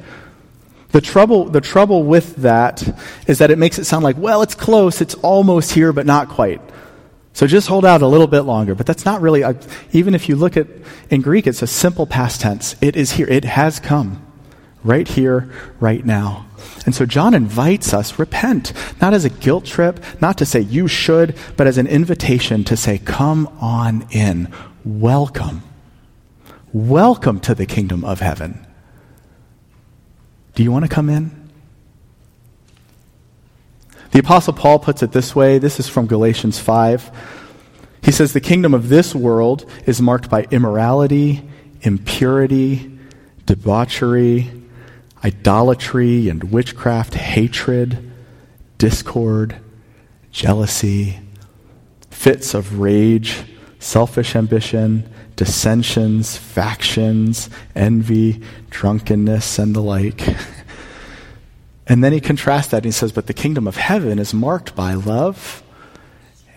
The 0.91 1.01
trouble, 1.01 1.45
the 1.45 1.61
trouble 1.61 2.03
with 2.03 2.35
that 2.39 2.83
is 3.29 3.39
that 3.39 3.53
it 3.53 3.59
makes 3.59 3.79
it 3.79 3.85
sound 3.85 4.03
like, 4.03 4.19
well, 4.19 4.43
it's 4.43 4.57
close, 4.57 5.01
it's 5.01 5.15
almost 5.15 5.71
here, 5.71 5.93
but 5.93 6.05
not 6.05 6.29
quite. 6.29 6.61
So 7.35 7.47
just 7.47 7.69
hold 7.69 7.85
out 7.85 8.03
a 8.03 8.07
little 8.07 8.27
bit 8.27 8.43
longer. 8.43 8.75
But 8.75 8.87
that's 8.87 9.05
not 9.05 9.21
really, 9.21 9.43
even 9.93 10.15
if 10.15 10.29
you 10.29 10.37
look 10.37 10.57
at, 10.57 10.67
in 11.11 11.23
Greek, 11.23 11.47
it's 11.47 11.63
a 11.63 11.67
simple 11.67 12.07
past 12.07 12.41
tense. 12.41 12.77
It 12.81 12.97
is 12.97 13.13
here, 13.13 13.27
it 13.29 13.45
has 13.45 13.81
come. 13.81 14.27
Right 14.85 15.07
here, 15.07 15.51
right 15.81 16.05
now. 16.05 16.47
And 16.85 16.95
so 16.95 17.07
John 17.07 17.35
invites 17.35 17.95
us, 17.95 18.19
repent, 18.19 18.73
not 19.01 19.15
as 19.15 19.25
a 19.25 19.31
guilt 19.31 19.65
trip, 19.65 20.05
not 20.21 20.39
to 20.39 20.47
say 20.47 20.61
you 20.61 20.89
should, 20.89 21.37
but 21.57 21.67
as 21.67 21.79
an 21.79 21.87
invitation 21.87 22.65
to 22.65 22.77
say, 22.77 22.99
come 22.99 23.47
on 23.61 24.07
in. 24.11 24.53
Welcome. 24.85 25.63
Welcome 26.73 27.39
to 27.41 27.55
the 27.55 27.67
kingdom 27.67 28.05
of 28.05 28.21
heaven. 28.21 28.67
Do 30.55 30.63
you 30.63 30.73
want 30.73 30.85
to 30.85 30.89
come 30.89 31.09
in? 31.09 31.42
The 34.13 34.19
Apostle 34.19 34.53
Paul 34.53 34.79
puts 34.79 35.03
it 35.03 35.13
this 35.13 35.35
way 35.35 35.59
this 35.59 35.81
is 35.81 35.89
from 35.89 36.07
Galatians 36.07 36.59
5. 36.59 37.11
He 38.03 38.13
says, 38.13 38.33
The 38.33 38.41
kingdom 38.41 38.75
of 38.75 38.89
this 38.89 39.15
world 39.15 39.69
is 39.87 40.03
marked 40.03 40.29
by 40.29 40.47
immorality, 40.51 41.49
impurity, 41.81 42.99
debauchery, 43.47 44.51
idolatry 45.25 46.29
and 46.29 46.45
witchcraft, 46.45 47.15
hatred, 47.15 48.13
discord, 48.77 49.57
jealousy, 50.31 51.21
fits 52.11 52.55
of 52.55 52.81
rage, 52.81 53.43
selfish 53.79 54.37
ambition, 54.37 55.09
dissensions, 55.37 56.37
factions, 56.37 57.49
envy, 57.75 58.43
drunkenness, 58.71 59.59
and 59.59 59.75
the 59.75 59.81
like. 59.81 60.23
And 61.93 62.03
then 62.03 62.15
he 62.15 62.23
contrasts 62.23 62.71
that 62.71 62.79
and 62.79 62.87
he 62.87 62.91
says, 62.91 63.13
But 63.13 63.27
the 63.27 63.35
kingdom 63.35 63.69
of 63.69 63.77
heaven 63.77 64.19
is 64.19 64.33
marked 64.33 64.75
by 64.75 64.95
love 64.95 65.63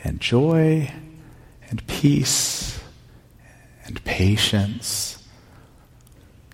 and 0.01 0.22
joy 0.22 0.89
and 1.70 1.86
peace 1.88 2.80
and 3.86 4.01
patience, 4.06 5.22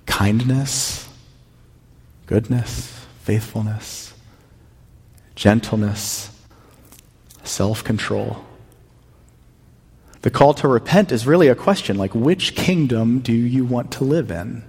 kindness 0.07 1.07
goodness, 2.25 3.05
faithfulness, 3.19 4.13
gentleness, 5.35 6.31
self 7.43 7.83
control. 7.83 8.43
The 10.23 10.31
call 10.31 10.55
to 10.55 10.67
repent 10.67 11.11
is 11.11 11.27
really 11.27 11.49
a 11.49 11.55
question 11.55 11.99
like, 11.99 12.15
which 12.15 12.55
kingdom 12.55 13.19
do 13.19 13.31
you 13.31 13.63
want 13.63 13.91
to 13.91 14.05
live 14.05 14.31
in? 14.31 14.63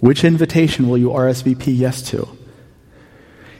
Which 0.00 0.24
invitation 0.24 0.88
will 0.88 0.98
you 0.98 1.08
RSVP 1.10 1.76
yes 1.76 2.02
to? 2.10 2.28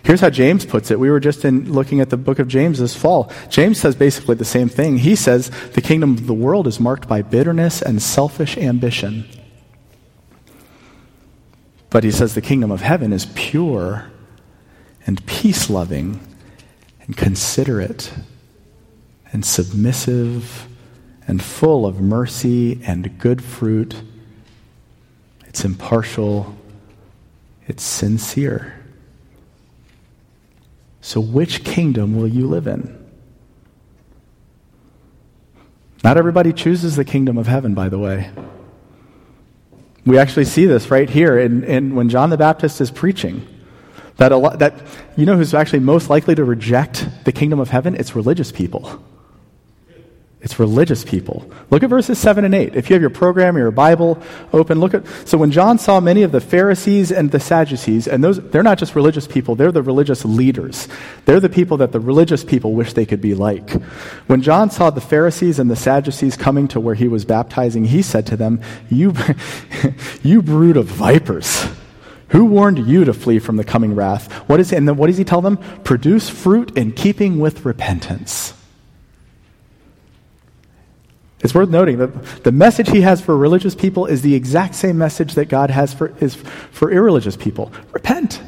Here's 0.04 0.20
how 0.20 0.30
James 0.30 0.64
puts 0.64 0.90
it. 0.90 0.98
We 0.98 1.10
were 1.10 1.20
just 1.20 1.44
in 1.44 1.70
looking 1.70 2.00
at 2.00 2.08
the 2.08 2.16
book 2.16 2.38
of 2.38 2.48
James 2.48 2.78
this 2.78 2.96
fall. 2.96 3.30
James 3.50 3.78
says 3.78 3.94
basically 3.94 4.36
the 4.36 4.44
same 4.44 4.68
thing. 4.68 4.98
He 4.98 5.14
says 5.14 5.50
the 5.72 5.82
kingdom 5.82 6.12
of 6.12 6.26
the 6.26 6.34
world 6.34 6.66
is 6.66 6.80
marked 6.80 7.08
by 7.08 7.20
bitterness 7.20 7.82
and 7.82 8.00
selfish 8.00 8.56
ambition. 8.56 9.28
But 11.90 12.04
he 12.04 12.10
says 12.10 12.34
the 12.34 12.40
kingdom 12.40 12.70
of 12.70 12.80
heaven 12.80 13.12
is 13.12 13.26
pure 13.34 14.10
and 15.06 15.24
peace 15.26 15.68
loving 15.68 16.20
and 17.02 17.16
considerate 17.16 18.12
and 19.32 19.44
submissive 19.44 20.68
and 21.26 21.42
full 21.42 21.84
of 21.84 22.00
mercy 22.00 22.80
and 22.84 23.18
good 23.18 23.42
fruit. 23.42 23.94
It's 25.58 25.64
impartial, 25.64 26.56
it's 27.66 27.82
sincere. 27.82 28.80
So, 31.00 31.18
which 31.18 31.64
kingdom 31.64 32.16
will 32.16 32.28
you 32.28 32.46
live 32.46 32.68
in? 32.68 32.96
Not 36.04 36.16
everybody 36.16 36.52
chooses 36.52 36.94
the 36.94 37.04
kingdom 37.04 37.36
of 37.36 37.48
heaven, 37.48 37.74
by 37.74 37.88
the 37.88 37.98
way. 37.98 38.30
We 40.06 40.16
actually 40.16 40.44
see 40.44 40.64
this 40.64 40.92
right 40.92 41.10
here 41.10 41.36
in, 41.36 41.64
in 41.64 41.96
when 41.96 42.08
John 42.08 42.30
the 42.30 42.36
Baptist 42.36 42.80
is 42.80 42.92
preaching. 42.92 43.44
That, 44.18 44.30
a 44.30 44.36
lot, 44.36 44.60
that 44.60 44.80
you 45.16 45.26
know 45.26 45.36
who's 45.36 45.54
actually 45.54 45.80
most 45.80 46.08
likely 46.08 46.36
to 46.36 46.44
reject 46.44 47.08
the 47.24 47.32
kingdom 47.32 47.58
of 47.58 47.70
heaven? 47.70 47.96
It's 47.96 48.14
religious 48.14 48.52
people. 48.52 49.02
It's 50.40 50.60
religious 50.60 51.04
people. 51.04 51.50
Look 51.68 51.82
at 51.82 51.90
verses 51.90 52.16
7 52.16 52.44
and 52.44 52.54
8. 52.54 52.76
If 52.76 52.88
you 52.88 52.94
have 52.94 53.00
your 53.00 53.10
program 53.10 53.56
or 53.56 53.60
your 53.60 53.70
Bible 53.72 54.22
open, 54.52 54.78
look 54.78 54.94
at. 54.94 55.04
So 55.26 55.36
when 55.36 55.50
John 55.50 55.78
saw 55.78 55.98
many 55.98 56.22
of 56.22 56.30
the 56.30 56.40
Pharisees 56.40 57.10
and 57.10 57.32
the 57.32 57.40
Sadducees, 57.40 58.06
and 58.06 58.22
those, 58.22 58.38
they're 58.50 58.62
not 58.62 58.78
just 58.78 58.94
religious 58.94 59.26
people, 59.26 59.56
they're 59.56 59.72
the 59.72 59.82
religious 59.82 60.24
leaders. 60.24 60.86
They're 61.24 61.40
the 61.40 61.48
people 61.48 61.78
that 61.78 61.90
the 61.90 61.98
religious 61.98 62.44
people 62.44 62.74
wish 62.74 62.92
they 62.92 63.04
could 63.04 63.20
be 63.20 63.34
like. 63.34 63.70
When 64.28 64.40
John 64.40 64.70
saw 64.70 64.90
the 64.90 65.00
Pharisees 65.00 65.58
and 65.58 65.68
the 65.68 65.76
Sadducees 65.76 66.36
coming 66.36 66.68
to 66.68 66.78
where 66.78 66.94
he 66.94 67.08
was 67.08 67.24
baptizing, 67.24 67.86
he 67.86 68.00
said 68.00 68.24
to 68.26 68.36
them, 68.36 68.60
You, 68.88 69.14
you 70.22 70.40
brood 70.40 70.76
of 70.76 70.86
vipers. 70.86 71.66
Who 72.28 72.44
warned 72.44 72.86
you 72.86 73.04
to 73.04 73.12
flee 73.12 73.40
from 73.40 73.56
the 73.56 73.64
coming 73.64 73.96
wrath? 73.96 74.30
What 74.48 74.60
is, 74.60 74.72
and 74.72 74.86
then 74.86 74.96
what 74.98 75.08
does 75.08 75.18
he 75.18 75.24
tell 75.24 75.40
them? 75.40 75.56
Produce 75.82 76.28
fruit 76.28 76.76
in 76.76 76.92
keeping 76.92 77.40
with 77.40 77.64
repentance. 77.64 78.54
It's 81.40 81.54
worth 81.54 81.68
noting 81.68 81.98
that 81.98 82.42
the 82.44 82.52
message 82.52 82.90
he 82.90 83.02
has 83.02 83.20
for 83.20 83.36
religious 83.36 83.74
people 83.74 84.06
is 84.06 84.22
the 84.22 84.34
exact 84.34 84.74
same 84.74 84.98
message 84.98 85.34
that 85.34 85.48
God 85.48 85.70
has 85.70 85.94
for, 85.94 86.16
is 86.18 86.34
for 86.34 86.90
irreligious 86.90 87.36
people 87.36 87.72
repent. 87.92 88.42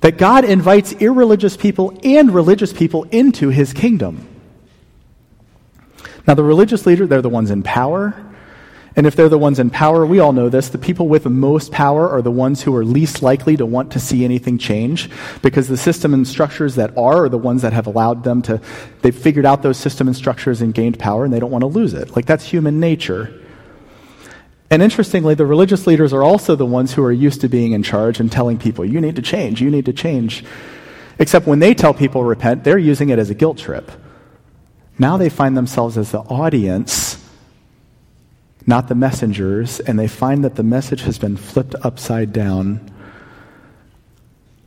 That 0.00 0.16
God 0.16 0.44
invites 0.44 0.92
irreligious 0.92 1.56
people 1.56 1.98
and 2.02 2.32
religious 2.32 2.72
people 2.72 3.04
into 3.10 3.50
his 3.50 3.72
kingdom. 3.72 4.26
Now, 6.26 6.34
the 6.34 6.44
religious 6.44 6.86
leader, 6.86 7.06
they're 7.06 7.22
the 7.22 7.28
ones 7.28 7.50
in 7.50 7.62
power. 7.62 8.14
And 8.98 9.06
if 9.06 9.14
they're 9.14 9.28
the 9.28 9.38
ones 9.38 9.60
in 9.60 9.70
power, 9.70 10.04
we 10.04 10.18
all 10.18 10.32
know 10.32 10.48
this, 10.48 10.70
the 10.70 10.76
people 10.76 11.06
with 11.06 11.22
the 11.22 11.30
most 11.30 11.70
power 11.70 12.10
are 12.10 12.20
the 12.20 12.32
ones 12.32 12.62
who 12.62 12.74
are 12.74 12.84
least 12.84 13.22
likely 13.22 13.56
to 13.56 13.64
want 13.64 13.92
to 13.92 14.00
see 14.00 14.24
anything 14.24 14.58
change 14.58 15.08
because 15.40 15.68
the 15.68 15.76
system 15.76 16.12
and 16.12 16.26
structures 16.26 16.74
that 16.74 16.98
are 16.98 17.26
are 17.26 17.28
the 17.28 17.38
ones 17.38 17.62
that 17.62 17.72
have 17.72 17.86
allowed 17.86 18.24
them 18.24 18.42
to, 18.42 18.60
they've 19.02 19.16
figured 19.16 19.46
out 19.46 19.62
those 19.62 19.76
system 19.76 20.08
and 20.08 20.16
structures 20.16 20.60
and 20.60 20.74
gained 20.74 20.98
power 20.98 21.24
and 21.24 21.32
they 21.32 21.38
don't 21.38 21.52
want 21.52 21.62
to 21.62 21.68
lose 21.68 21.94
it. 21.94 22.16
Like 22.16 22.26
that's 22.26 22.44
human 22.44 22.80
nature. 22.80 23.40
And 24.68 24.82
interestingly, 24.82 25.36
the 25.36 25.46
religious 25.46 25.86
leaders 25.86 26.12
are 26.12 26.24
also 26.24 26.56
the 26.56 26.66
ones 26.66 26.92
who 26.92 27.04
are 27.04 27.12
used 27.12 27.40
to 27.42 27.48
being 27.48 27.74
in 27.74 27.84
charge 27.84 28.18
and 28.18 28.32
telling 28.32 28.58
people, 28.58 28.84
you 28.84 29.00
need 29.00 29.14
to 29.14 29.22
change, 29.22 29.62
you 29.62 29.70
need 29.70 29.86
to 29.86 29.92
change. 29.92 30.44
Except 31.20 31.46
when 31.46 31.60
they 31.60 31.72
tell 31.72 31.94
people 31.94 32.24
repent, 32.24 32.64
they're 32.64 32.78
using 32.78 33.10
it 33.10 33.20
as 33.20 33.30
a 33.30 33.34
guilt 33.34 33.58
trip. 33.58 33.92
Now 34.98 35.16
they 35.16 35.28
find 35.28 35.56
themselves 35.56 35.96
as 35.96 36.10
the 36.10 36.18
audience 36.18 37.17
not 38.68 38.86
the 38.86 38.94
messengers, 38.94 39.80
and 39.80 39.98
they 39.98 40.06
find 40.06 40.44
that 40.44 40.56
the 40.56 40.62
message 40.62 41.00
has 41.00 41.18
been 41.18 41.38
flipped 41.38 41.74
upside 41.82 42.34
down. 42.34 42.78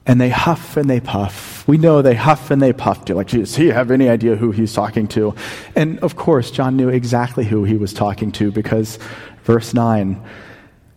And 0.07 0.19
they 0.19 0.29
huff 0.29 0.75
and 0.75 0.89
they 0.89 0.99
puff. 0.99 1.67
We 1.67 1.77
know 1.77 2.01
they 2.01 2.15
huff 2.15 2.49
and 2.49 2.59
they 2.59 2.73
puff. 2.73 3.03
You're 3.07 3.15
like, 3.15 3.27
does 3.27 3.55
he 3.55 3.67
have 3.67 3.91
any 3.91 4.09
idea 4.09 4.35
who 4.35 4.49
he's 4.49 4.73
talking 4.73 5.07
to? 5.09 5.35
And 5.75 5.99
of 5.99 6.15
course, 6.15 6.49
John 6.49 6.75
knew 6.75 6.89
exactly 6.89 7.45
who 7.45 7.63
he 7.63 7.77
was 7.77 7.93
talking 7.93 8.31
to 8.33 8.51
because 8.51 8.97
verse 9.43 9.71
9 9.71 10.19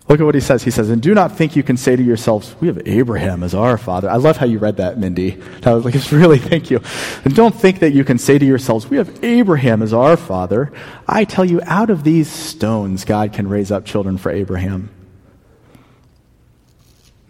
Look 0.06 0.20
at 0.20 0.26
what 0.26 0.34
he 0.34 0.40
says. 0.42 0.62
He 0.62 0.70
says, 0.70 0.90
And 0.90 1.00
do 1.00 1.14
not 1.14 1.32
think 1.32 1.56
you 1.56 1.62
can 1.62 1.78
say 1.78 1.96
to 1.96 2.02
yourselves, 2.02 2.54
We 2.60 2.68
have 2.68 2.86
Abraham 2.86 3.42
as 3.42 3.54
our 3.54 3.78
father. 3.78 4.10
I 4.10 4.16
love 4.16 4.36
how 4.36 4.44
you 4.44 4.58
read 4.58 4.76
that, 4.76 4.98
Mindy. 4.98 5.30
That 5.62 5.72
was 5.72 5.84
like, 5.84 5.94
it's 5.94 6.12
really, 6.12 6.38
thank 6.38 6.70
you. 6.70 6.80
And 7.24 7.34
don't 7.34 7.54
think 7.54 7.78
that 7.78 7.92
you 7.92 8.04
can 8.04 8.18
say 8.18 8.38
to 8.38 8.44
yourselves, 8.44 8.86
We 8.86 8.98
have 8.98 9.24
Abraham 9.24 9.80
as 9.82 9.94
our 9.94 10.18
father. 10.18 10.72
I 11.08 11.24
tell 11.24 11.44
you, 11.44 11.60
out 11.64 11.88
of 11.88 12.04
these 12.04 12.28
stones, 12.28 13.04
God 13.04 13.32
can 13.32 13.48
raise 13.48 13.70
up 13.70 13.86
children 13.86 14.18
for 14.18 14.30
Abraham. 14.30 14.90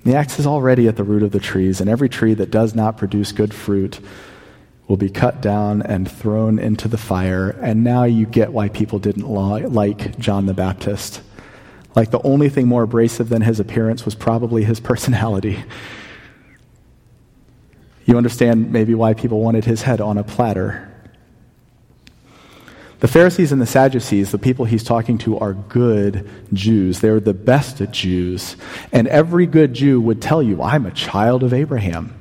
The 0.04 0.16
axe 0.16 0.38
is 0.38 0.46
already 0.46 0.88
at 0.88 0.96
the 0.96 1.04
root 1.04 1.22
of 1.22 1.30
the 1.30 1.40
trees, 1.40 1.80
and 1.80 1.88
every 1.88 2.08
tree 2.08 2.34
that 2.34 2.50
does 2.50 2.74
not 2.74 2.98
produce 2.98 3.30
good 3.30 3.54
fruit 3.54 4.00
will 4.88 4.96
be 4.98 5.08
cut 5.08 5.40
down 5.40 5.80
and 5.80 6.10
thrown 6.10 6.58
into 6.58 6.88
the 6.88 6.98
fire. 6.98 7.50
And 7.50 7.84
now 7.84 8.04
you 8.04 8.26
get 8.26 8.52
why 8.52 8.68
people 8.68 8.98
didn't 8.98 9.28
like 9.28 10.18
John 10.18 10.46
the 10.46 10.52
Baptist. 10.52 11.22
Like 11.94 12.10
the 12.10 12.22
only 12.22 12.48
thing 12.48 12.66
more 12.66 12.82
abrasive 12.82 13.28
than 13.28 13.42
his 13.42 13.60
appearance 13.60 14.04
was 14.04 14.14
probably 14.14 14.64
his 14.64 14.80
personality. 14.90 15.62
You 18.06 18.16
understand 18.16 18.72
maybe 18.72 18.94
why 18.94 19.14
people 19.14 19.40
wanted 19.40 19.64
his 19.64 19.82
head 19.82 20.00
on 20.00 20.18
a 20.18 20.24
platter. 20.24 20.90
The 23.00 23.08
Pharisees 23.08 23.52
and 23.52 23.60
the 23.60 23.66
Sadducees, 23.66 24.30
the 24.30 24.38
people 24.38 24.64
he's 24.64 24.84
talking 24.84 25.18
to, 25.18 25.38
are 25.38 25.52
good 25.52 26.28
Jews. 26.52 27.00
They're 27.00 27.20
the 27.20 27.34
best 27.34 27.82
Jews. 27.90 28.56
And 28.92 29.08
every 29.08 29.46
good 29.46 29.74
Jew 29.74 30.00
would 30.00 30.22
tell 30.22 30.42
you, 30.42 30.62
I'm 30.62 30.86
a 30.86 30.90
child 30.90 31.42
of 31.42 31.52
Abraham. 31.52 32.18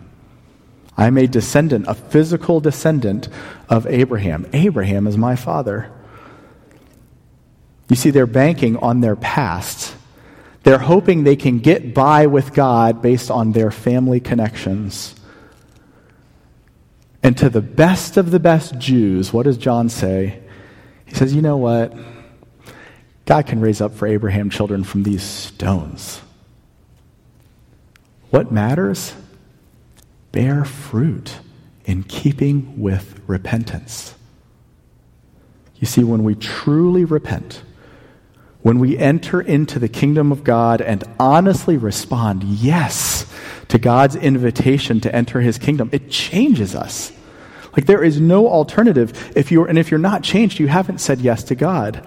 I'm 0.97 1.17
a 1.17 1.27
descendant, 1.27 1.85
a 1.87 1.93
physical 1.93 2.59
descendant 2.59 3.29
of 3.69 3.87
Abraham. 3.87 4.45
Abraham 4.53 5.07
is 5.07 5.17
my 5.17 5.35
father. 5.35 5.91
You 7.89 7.95
see, 7.95 8.09
they're 8.09 8.25
banking 8.25 8.77
on 8.77 9.01
their 9.01 9.15
past. 9.15 9.95
They're 10.63 10.77
hoping 10.79 11.23
they 11.23 11.35
can 11.35 11.59
get 11.59 11.93
by 11.93 12.27
with 12.27 12.53
God 12.53 13.01
based 13.01 13.29
on 13.29 13.51
their 13.51 13.71
family 13.71 14.19
connections. 14.19 15.15
And 17.21 17.37
to 17.37 17.49
the 17.49 17.61
best 17.61 18.17
of 18.17 18.31
the 18.31 18.39
best 18.39 18.77
Jews, 18.79 19.31
what 19.31 19.43
does 19.43 19.57
John 19.57 19.89
say? 19.89 20.41
He 21.05 21.15
says, 21.15 21.33
You 21.33 21.41
know 21.41 21.57
what? 21.57 21.93
God 23.25 23.47
can 23.47 23.61
raise 23.61 23.79
up 23.79 23.93
for 23.93 24.07
Abraham 24.07 24.49
children 24.49 24.83
from 24.83 25.03
these 25.03 25.23
stones. 25.23 26.21
What 28.29 28.51
matters? 28.51 29.13
Bear 30.31 30.65
fruit 30.65 31.39
in 31.85 32.03
keeping 32.03 32.81
with 32.81 33.21
repentance. 33.27 34.15
You 35.75 35.87
see, 35.87 36.03
when 36.03 36.23
we 36.23 36.35
truly 36.35 37.05
repent, 37.05 37.61
when 38.63 38.79
we 38.79 38.97
enter 38.97 39.41
into 39.41 39.77
the 39.77 39.89
kingdom 39.89 40.31
of 40.31 40.43
God 40.43 40.81
and 40.81 41.03
honestly 41.19 41.77
respond 41.77 42.43
yes 42.43 43.31
to 43.67 43.77
God's 43.77 44.15
invitation 44.15 44.99
to 45.01 45.13
enter 45.13 45.41
his 45.41 45.57
kingdom, 45.57 45.89
it 45.91 46.09
changes 46.09 46.73
us. 46.73 47.11
Like 47.75 47.85
there 47.85 48.03
is 48.03 48.19
no 48.19 48.47
alternative 48.47 49.33
if 49.35 49.51
you're 49.51 49.67
and 49.67 49.77
if 49.77 49.91
you're 49.91 49.99
not 49.99 50.23
changed, 50.23 50.59
you 50.59 50.67
haven't 50.67 50.99
said 50.99 51.19
yes 51.21 51.43
to 51.45 51.55
God. 51.55 51.97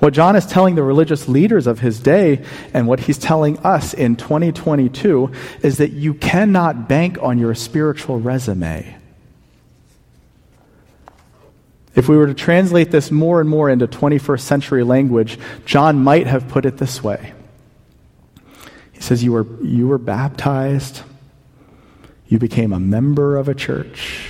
What 0.00 0.12
John 0.12 0.36
is 0.36 0.44
telling 0.46 0.74
the 0.74 0.82
religious 0.82 1.28
leaders 1.28 1.66
of 1.66 1.78
his 1.78 2.00
day 2.00 2.44
and 2.74 2.88
what 2.88 3.00
he's 3.00 3.18
telling 3.18 3.58
us 3.60 3.94
in 3.94 4.16
2022 4.16 5.30
is 5.62 5.78
that 5.78 5.92
you 5.92 6.12
cannot 6.12 6.88
bank 6.88 7.18
on 7.22 7.38
your 7.38 7.54
spiritual 7.54 8.18
resume. 8.18 8.96
If 11.94 12.08
we 12.08 12.16
were 12.16 12.26
to 12.26 12.34
translate 12.34 12.90
this 12.90 13.10
more 13.10 13.40
and 13.40 13.48
more 13.48 13.68
into 13.68 13.86
21st 13.86 14.40
century 14.40 14.82
language, 14.82 15.38
John 15.66 16.02
might 16.02 16.26
have 16.26 16.48
put 16.48 16.64
it 16.64 16.78
this 16.78 17.02
way. 17.02 17.34
He 18.92 19.00
says, 19.00 19.22
You 19.22 19.32
were, 19.32 19.46
you 19.62 19.88
were 19.88 19.98
baptized, 19.98 21.02
you 22.28 22.38
became 22.38 22.72
a 22.72 22.80
member 22.80 23.36
of 23.36 23.48
a 23.48 23.54
church. 23.54 24.28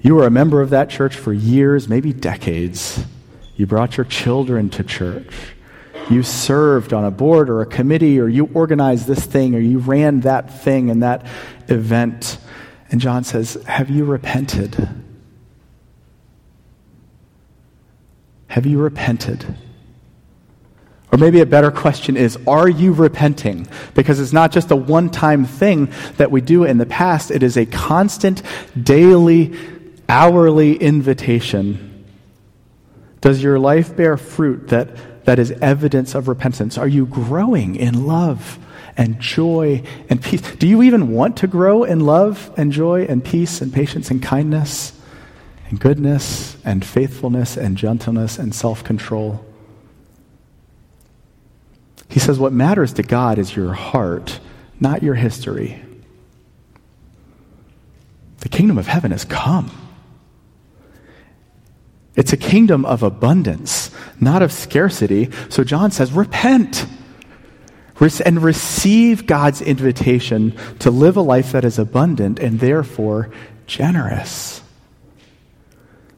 You 0.00 0.14
were 0.14 0.26
a 0.26 0.30
member 0.30 0.60
of 0.60 0.70
that 0.70 0.90
church 0.90 1.16
for 1.16 1.32
years, 1.32 1.88
maybe 1.88 2.12
decades. 2.12 3.02
You 3.56 3.66
brought 3.66 3.96
your 3.96 4.04
children 4.04 4.68
to 4.70 4.84
church. 4.84 5.32
You 6.10 6.22
served 6.22 6.92
on 6.92 7.04
a 7.04 7.10
board 7.10 7.48
or 7.48 7.62
a 7.62 7.66
committee, 7.66 8.20
or 8.20 8.28
you 8.28 8.50
organized 8.52 9.06
this 9.06 9.24
thing, 9.24 9.54
or 9.54 9.60
you 9.60 9.78
ran 9.78 10.20
that 10.20 10.62
thing 10.62 10.90
and 10.90 11.02
that 11.02 11.26
event. 11.68 12.36
And 12.90 13.00
John 13.00 13.24
says, 13.24 13.54
Have 13.66 13.88
you 13.88 14.04
repented? 14.04 15.03
Have 18.54 18.66
you 18.66 18.78
repented? 18.78 19.44
Or 21.10 21.18
maybe 21.18 21.40
a 21.40 21.46
better 21.46 21.72
question 21.72 22.16
is 22.16 22.38
Are 22.46 22.68
you 22.68 22.92
repenting? 22.92 23.66
Because 23.94 24.20
it's 24.20 24.32
not 24.32 24.52
just 24.52 24.70
a 24.70 24.76
one 24.76 25.10
time 25.10 25.44
thing 25.44 25.92
that 26.18 26.30
we 26.30 26.40
do 26.40 26.62
in 26.62 26.78
the 26.78 26.86
past, 26.86 27.32
it 27.32 27.42
is 27.42 27.56
a 27.56 27.66
constant, 27.66 28.44
daily, 28.80 29.58
hourly 30.08 30.76
invitation. 30.76 32.04
Does 33.20 33.42
your 33.42 33.58
life 33.58 33.96
bear 33.96 34.16
fruit 34.16 34.68
that, 34.68 35.24
that 35.24 35.40
is 35.40 35.50
evidence 35.60 36.14
of 36.14 36.28
repentance? 36.28 36.78
Are 36.78 36.86
you 36.86 37.06
growing 37.06 37.74
in 37.74 38.06
love 38.06 38.60
and 38.96 39.18
joy 39.18 39.82
and 40.08 40.22
peace? 40.22 40.42
Do 40.42 40.68
you 40.68 40.80
even 40.84 41.10
want 41.10 41.38
to 41.38 41.48
grow 41.48 41.82
in 41.82 41.98
love 41.98 42.54
and 42.56 42.70
joy 42.70 43.04
and 43.06 43.24
peace 43.24 43.60
and 43.60 43.72
patience 43.72 44.12
and 44.12 44.22
kindness? 44.22 44.92
Goodness 45.76 46.56
and 46.64 46.84
faithfulness 46.84 47.56
and 47.56 47.76
gentleness 47.76 48.38
and 48.38 48.54
self 48.54 48.84
control. 48.84 49.44
He 52.08 52.20
says, 52.20 52.38
What 52.38 52.52
matters 52.52 52.92
to 52.94 53.02
God 53.02 53.38
is 53.38 53.54
your 53.54 53.72
heart, 53.72 54.40
not 54.80 55.02
your 55.02 55.14
history. 55.14 55.82
The 58.40 58.48
kingdom 58.48 58.78
of 58.78 58.86
heaven 58.86 59.10
has 59.10 59.24
come. 59.24 59.70
It's 62.16 62.32
a 62.32 62.36
kingdom 62.36 62.84
of 62.84 63.02
abundance, 63.02 63.90
not 64.20 64.42
of 64.42 64.52
scarcity. 64.52 65.30
So 65.48 65.64
John 65.64 65.90
says, 65.90 66.12
Repent 66.12 66.86
and 68.24 68.42
receive 68.42 69.26
God's 69.26 69.62
invitation 69.62 70.54
to 70.80 70.90
live 70.90 71.16
a 71.16 71.22
life 71.22 71.52
that 71.52 71.64
is 71.64 71.78
abundant 71.78 72.38
and 72.38 72.60
therefore 72.60 73.30
generous. 73.66 74.63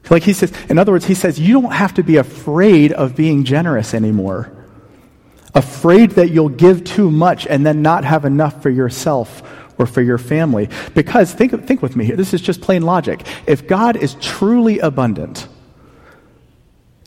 Like 0.09 0.23
he 0.23 0.33
says, 0.33 0.53
in 0.69 0.77
other 0.77 0.91
words, 0.91 1.05
he 1.05 1.13
says, 1.13 1.39
you 1.39 1.53
don't 1.61 1.73
have 1.73 1.95
to 1.95 2.03
be 2.03 2.17
afraid 2.17 2.93
of 2.93 3.15
being 3.15 3.43
generous 3.43 3.93
anymore. 3.93 4.51
Afraid 5.53 6.11
that 6.11 6.29
you'll 6.29 6.49
give 6.49 6.83
too 6.83 7.09
much 7.11 7.47
and 7.47 7.65
then 7.65 7.81
not 7.81 8.05
have 8.05 8.25
enough 8.25 8.61
for 8.61 8.69
yourself 8.69 9.41
or 9.77 9.85
for 9.85 10.01
your 10.01 10.17
family. 10.17 10.69
Because, 10.93 11.33
think, 11.33 11.65
think 11.65 11.81
with 11.81 11.95
me 11.95 12.05
here, 12.05 12.15
this 12.15 12.33
is 12.33 12.41
just 12.41 12.61
plain 12.61 12.83
logic. 12.83 13.25
If 13.45 13.67
God 13.67 13.95
is 13.95 14.15
truly 14.15 14.79
abundant, 14.79 15.47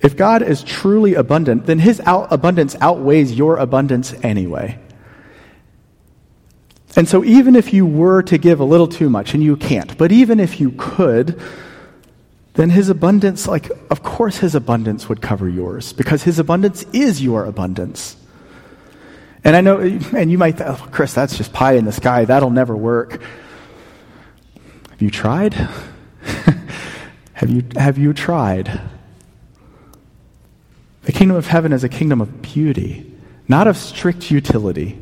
if 0.03 0.17
God 0.17 0.43
is 0.43 0.63
truly 0.63 1.15
abundant, 1.15 1.67
then 1.67 1.79
his 1.79 2.01
out- 2.01 2.33
abundance 2.33 2.77
outweighs 2.81 3.33
your 3.33 3.57
abundance 3.57 4.15
anyway. 4.23 4.79
And 6.97 7.09
so, 7.09 7.23
even 7.25 7.55
if 7.55 7.73
you 7.73 7.87
were 7.87 8.23
to 8.25 8.39
give 8.39 8.61
a 8.61 8.65
little 8.65 8.89
too 8.89 9.09
much, 9.09 9.35
and 9.35 9.43
you 9.43 9.57
can't, 9.57 9.97
but 9.97 10.11
even 10.11 10.41
if 10.41 10.61
you 10.61 10.75
could, 10.77 11.41
then 12.61 12.69
his 12.69 12.91
abundance, 12.91 13.49
like, 13.49 13.71
of 13.89 14.03
course, 14.03 14.37
his 14.37 14.55
abundance 14.55 15.09
would 15.09 15.23
cover 15.23 15.49
yours 15.49 15.95
because 15.95 16.25
his 16.25 16.39
abundance 16.39 16.83
is 16.93 17.23
your 17.23 17.47
abundance. 17.47 18.19
And 19.43 19.57
I 19.57 19.63
know, 19.63 19.81
and 19.81 20.31
you 20.31 20.37
might 20.37 20.59
think, 20.59 20.69
oh, 20.69 20.89
Chris, 20.91 21.15
that's 21.15 21.39
just 21.39 21.55
pie 21.55 21.77
in 21.77 21.87
the 21.87 21.93
sky. 21.93 22.27
That'll 22.27 22.51
never 22.51 22.77
work. 22.77 23.23
Have 24.91 25.01
you 25.01 25.11
tried? 25.11 25.55
have, 27.33 27.49
you, 27.49 27.65
have 27.77 27.97
you 27.97 28.13
tried? 28.13 28.79
The 31.05 31.13
kingdom 31.13 31.39
of 31.39 31.47
heaven 31.47 31.73
is 31.73 31.83
a 31.83 31.89
kingdom 31.89 32.21
of 32.21 32.43
beauty, 32.43 33.11
not 33.49 33.69
of 33.69 33.79
strict 33.79 34.31
utility. 34.31 35.01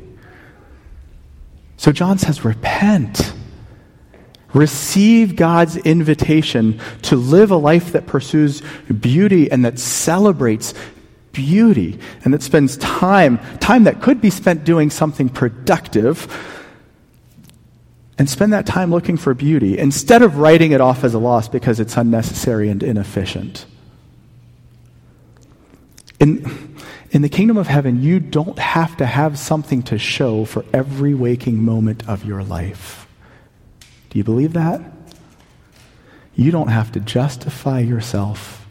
So 1.77 1.91
John 1.91 2.19
says, 2.19 2.45
repent. 2.45 3.33
Receive 4.55 5.37
God's 5.37 5.77
invitation 5.77 6.81
to 7.03 7.17
live 7.17 7.51
a 7.51 7.57
life 7.57 7.93
that 7.93 8.07
pursues 8.07 8.63
beauty 9.01 9.51
and 9.51 9.65
that 9.65 9.79
celebrates 9.79 10.75
beauty 11.33 11.99
and 12.25 12.33
that 12.33 12.43
spends 12.43 12.77
time, 12.79 13.39
time 13.59 13.85
that 13.85 14.01
could 14.01 14.21
be 14.21 14.31
spent 14.31 14.65
doing 14.65 14.91
something 14.91 15.29
productive, 15.29 16.27
and 18.19 18.29
spend 18.29 18.53
that 18.53 18.67
time 18.67 18.91
looking 18.91 19.17
for 19.17 19.33
beauty 19.33 19.79
instead 19.79 20.23
of 20.23 20.39
writing 20.39 20.73
it 20.73 20.81
off 20.81 21.05
as 21.05 21.15
a 21.15 21.19
loss 21.19 21.49
because 21.49 21.79
it's 21.79 21.97
unnecessary 21.97 22.69
and 22.69 22.83
inefficient. 22.83 23.65
In, 26.19 26.77
in 27.11 27.23
the 27.23 27.29
kingdom 27.29 27.57
of 27.57 27.69
heaven, 27.69 28.03
you 28.03 28.19
don't 28.19 28.59
have 28.59 28.97
to 28.97 29.07
have 29.07 29.39
something 29.39 29.83
to 29.85 29.99
show 29.99 30.45
for 30.45 30.65
every 30.73 31.15
waking 31.15 31.63
moment 31.65 32.09
of 32.09 32.25
your 32.25 32.43
life. 32.43 33.08
Do 34.11 34.19
you 34.19 34.25
believe 34.25 34.53
that? 34.55 34.81
You 36.35 36.51
don't 36.51 36.69
have 36.69 36.93
to 36.93 37.01
justify 37.01 37.81
yourself. 37.81 38.67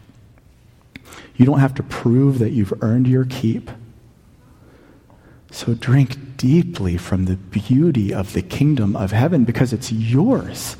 You 1.35 1.45
don't 1.45 1.59
have 1.59 1.75
to 1.75 1.83
prove 1.83 2.39
that 2.39 2.51
you've 2.51 2.73
earned 2.81 3.07
your 3.07 3.25
keep. 3.25 3.69
So 5.51 5.73
drink 5.73 6.37
deeply 6.37 6.97
from 6.97 7.25
the 7.25 7.35
beauty 7.35 8.13
of 8.13 8.33
the 8.33 8.41
kingdom 8.41 8.95
of 8.95 9.11
heaven 9.11 9.43
because 9.43 9.73
it's 9.73 9.91
yours 9.91 10.77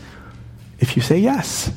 if 0.80 0.96
you 0.96 1.02
say 1.02 1.17
yes. 1.17 1.72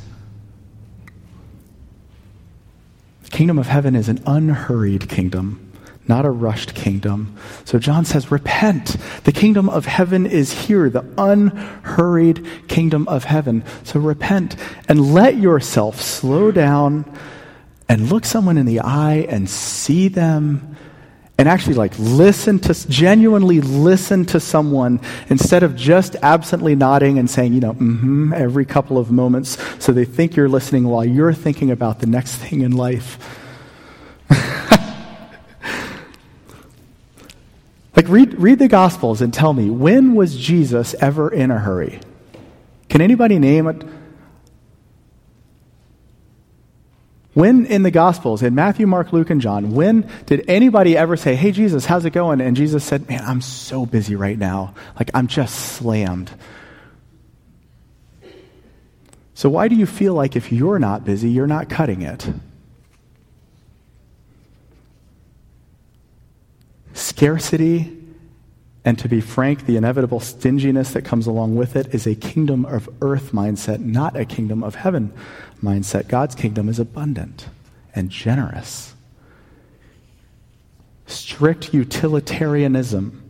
The 3.24 3.30
kingdom 3.30 3.58
of 3.58 3.68
heaven 3.68 3.94
is 3.94 4.08
an 4.08 4.22
unhurried 4.26 5.08
kingdom, 5.08 5.69
not 6.10 6.26
a 6.26 6.30
rushed 6.30 6.74
kingdom. 6.74 7.36
So 7.64 7.78
John 7.78 8.04
says, 8.04 8.32
Repent. 8.32 8.96
The 9.22 9.32
kingdom 9.32 9.68
of 9.68 9.86
heaven 9.86 10.26
is 10.26 10.52
here, 10.52 10.90
the 10.90 11.06
unhurried 11.16 12.44
kingdom 12.66 13.06
of 13.06 13.24
heaven. 13.24 13.64
So 13.84 14.00
repent 14.00 14.56
and 14.88 15.14
let 15.14 15.36
yourself 15.36 16.00
slow 16.00 16.50
down 16.50 17.04
and 17.88 18.10
look 18.10 18.24
someone 18.24 18.58
in 18.58 18.66
the 18.66 18.80
eye 18.80 19.24
and 19.28 19.48
see 19.48 20.08
them 20.08 20.76
and 21.38 21.48
actually 21.48 21.74
like 21.74 21.94
listen 21.98 22.58
to 22.58 22.88
genuinely 22.88 23.60
listen 23.60 24.26
to 24.26 24.38
someone 24.40 25.00
instead 25.28 25.62
of 25.62 25.74
just 25.74 26.14
absently 26.22 26.74
nodding 26.74 27.18
and 27.18 27.30
saying 27.30 27.54
you 27.54 27.60
know 27.60 27.72
mm-hmm 27.72 28.34
every 28.34 28.66
couple 28.66 28.98
of 28.98 29.10
moments 29.10 29.56
so 29.82 29.90
they 29.90 30.04
think 30.04 30.36
you're 30.36 30.50
listening 30.50 30.84
while 30.86 31.04
you're 31.04 31.32
thinking 31.32 31.70
about 31.70 32.00
the 32.00 32.06
next 32.06 32.34
thing 32.34 32.60
in 32.60 32.72
life 32.72 33.18
read, 38.10 38.34
read 38.34 38.58
the 38.58 38.68
gospels 38.68 39.20
and 39.22 39.32
tell 39.32 39.52
me 39.52 39.70
when 39.70 40.14
was 40.14 40.36
jesus 40.36 40.94
ever 40.94 41.32
in 41.32 41.50
a 41.50 41.58
hurry 41.58 42.00
can 42.88 43.00
anybody 43.00 43.38
name 43.38 43.66
it 43.66 43.82
When 47.32 47.66
in 47.66 47.84
the 47.84 47.92
Gospels, 47.92 48.42
in 48.42 48.54
Matthew, 48.54 48.86
Mark, 48.86 49.12
Luke, 49.12 49.30
and 49.30 49.40
John, 49.40 49.72
when 49.72 50.08
did 50.26 50.44
anybody 50.48 50.96
ever 50.96 51.16
say, 51.16 51.36
Hey, 51.36 51.52
Jesus, 51.52 51.86
how's 51.86 52.04
it 52.04 52.10
going? 52.10 52.40
And 52.40 52.56
Jesus 52.56 52.82
said, 52.82 53.08
Man, 53.08 53.22
I'm 53.24 53.40
so 53.40 53.86
busy 53.86 54.16
right 54.16 54.36
now. 54.36 54.74
Like, 54.98 55.10
I'm 55.14 55.28
just 55.28 55.54
slammed. 55.54 56.30
So, 59.34 59.48
why 59.48 59.68
do 59.68 59.76
you 59.76 59.86
feel 59.86 60.14
like 60.14 60.34
if 60.34 60.52
you're 60.52 60.80
not 60.80 61.04
busy, 61.04 61.30
you're 61.30 61.46
not 61.46 61.70
cutting 61.70 62.02
it? 62.02 62.28
Scarcity, 66.92 67.96
and 68.84 68.98
to 68.98 69.08
be 69.08 69.20
frank, 69.20 69.66
the 69.66 69.76
inevitable 69.76 70.20
stinginess 70.20 70.92
that 70.92 71.02
comes 71.02 71.26
along 71.26 71.54
with 71.56 71.76
it 71.76 71.94
is 71.94 72.06
a 72.06 72.14
kingdom 72.14 72.64
of 72.64 72.88
earth 73.02 73.32
mindset, 73.32 73.80
not 73.80 74.16
a 74.16 74.24
kingdom 74.24 74.62
of 74.62 74.76
heaven 74.76 75.12
mindset. 75.62 76.08
God's 76.08 76.34
kingdom 76.34 76.68
is 76.68 76.78
abundant 76.78 77.46
and 77.94 78.08
generous. 78.08 78.94
Strict 81.06 81.74
utilitarianism, 81.74 83.22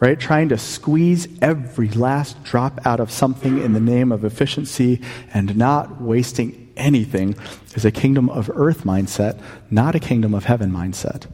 right? 0.00 0.18
Trying 0.18 0.48
to 0.48 0.56
squeeze 0.56 1.28
every 1.42 1.90
last 1.90 2.42
drop 2.42 2.86
out 2.86 3.00
of 3.00 3.10
something 3.10 3.60
in 3.60 3.74
the 3.74 3.80
name 3.80 4.10
of 4.10 4.24
efficiency 4.24 5.02
and 5.34 5.56
not 5.56 6.00
wasting 6.00 6.72
anything 6.76 7.36
is 7.74 7.84
a 7.84 7.90
kingdom 7.90 8.30
of 8.30 8.50
earth 8.54 8.84
mindset, 8.84 9.38
not 9.70 9.94
a 9.94 10.00
kingdom 10.00 10.32
of 10.32 10.44
heaven 10.44 10.70
mindset. 10.70 11.26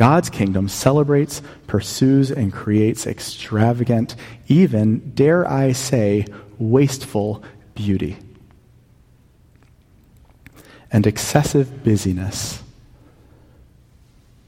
God's 0.00 0.30
kingdom 0.30 0.66
celebrates, 0.66 1.42
pursues, 1.66 2.30
and 2.30 2.50
creates 2.50 3.06
extravagant, 3.06 4.16
even, 4.48 5.10
dare 5.10 5.46
I 5.46 5.72
say, 5.72 6.24
wasteful 6.58 7.42
beauty 7.74 8.16
and 10.90 11.06
excessive 11.06 11.84
busyness. 11.84 12.62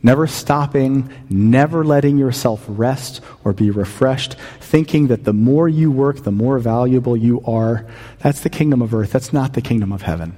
Never 0.02 0.26
stopping, 0.26 1.12
never 1.28 1.84
letting 1.84 2.16
yourself 2.16 2.64
rest 2.66 3.20
or 3.44 3.52
be 3.52 3.70
refreshed, 3.70 4.36
thinking 4.58 5.08
that 5.08 5.24
the 5.24 5.34
more 5.34 5.68
you 5.68 5.90
work, 5.90 6.22
the 6.22 6.32
more 6.32 6.58
valuable 6.60 7.14
you 7.14 7.42
are. 7.44 7.86
That's 8.20 8.40
the 8.40 8.48
kingdom 8.48 8.80
of 8.80 8.94
earth. 8.94 9.12
That's 9.12 9.34
not 9.34 9.52
the 9.52 9.60
kingdom 9.60 9.92
of 9.92 10.00
heaven. 10.00 10.34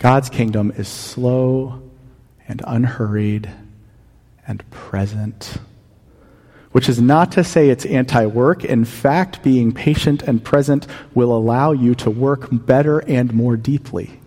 God's 0.00 0.28
kingdom 0.28 0.72
is 0.76 0.88
slow 0.88 1.82
and 2.48 2.62
unhurried 2.66 3.48
and 4.46 4.68
present, 4.70 5.58
which 6.72 6.88
is 6.88 7.00
not 7.00 7.32
to 7.32 7.44
say 7.44 7.68
it's 7.68 7.84
anti 7.86 8.26
work. 8.26 8.64
In 8.64 8.84
fact, 8.84 9.42
being 9.42 9.72
patient 9.72 10.22
and 10.22 10.42
present 10.42 10.86
will 11.14 11.36
allow 11.36 11.72
you 11.72 11.94
to 11.96 12.10
work 12.10 12.48
better 12.50 13.00
and 13.00 13.32
more 13.32 13.56
deeply. 13.56 14.20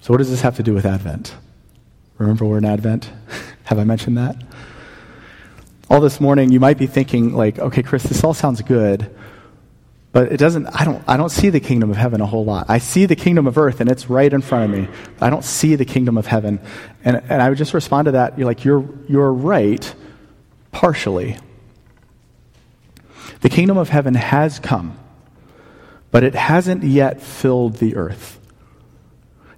So, 0.00 0.12
what 0.12 0.18
does 0.18 0.30
this 0.30 0.42
have 0.42 0.56
to 0.56 0.62
do 0.62 0.74
with 0.74 0.84
Advent? 0.84 1.34
Remember, 2.18 2.44
we're 2.44 2.58
in 2.58 2.64
Advent. 2.64 3.10
have 3.64 3.78
I 3.78 3.84
mentioned 3.84 4.18
that? 4.18 4.36
All 5.88 6.00
this 6.00 6.20
morning, 6.20 6.52
you 6.52 6.60
might 6.60 6.78
be 6.78 6.86
thinking, 6.86 7.34
like, 7.34 7.58
okay, 7.58 7.82
Chris, 7.82 8.02
this 8.04 8.22
all 8.22 8.34
sounds 8.34 8.60
good, 8.62 9.14
but 10.14 10.30
it 10.30 10.36
doesn't, 10.36 10.68
I 10.68 10.84
don't, 10.84 11.02
I 11.08 11.16
don't 11.16 11.28
see 11.28 11.50
the 11.50 11.58
kingdom 11.58 11.90
of 11.90 11.96
heaven 11.96 12.20
a 12.20 12.26
whole 12.26 12.44
lot. 12.44 12.66
I 12.68 12.78
see 12.78 13.04
the 13.04 13.16
kingdom 13.16 13.48
of 13.48 13.58
earth, 13.58 13.80
and 13.80 13.90
it's 13.90 14.08
right 14.08 14.32
in 14.32 14.42
front 14.42 14.72
of 14.72 14.78
me. 14.78 14.88
I 15.20 15.28
don't 15.28 15.44
see 15.44 15.74
the 15.74 15.84
kingdom 15.84 16.16
of 16.16 16.28
heaven. 16.28 16.60
And, 17.04 17.20
and 17.28 17.42
I 17.42 17.48
would 17.48 17.58
just 17.58 17.74
respond 17.74 18.04
to 18.06 18.12
that, 18.12 18.38
you're 18.38 18.46
like, 18.46 18.64
you're, 18.64 18.88
you're 19.08 19.32
right, 19.32 19.92
partially. 20.70 21.36
The 23.40 23.48
kingdom 23.48 23.76
of 23.76 23.88
heaven 23.88 24.14
has 24.14 24.60
come, 24.60 24.96
but 26.12 26.22
it 26.22 26.36
hasn't 26.36 26.84
yet 26.84 27.20
filled 27.20 27.78
the 27.78 27.96
earth. 27.96 28.38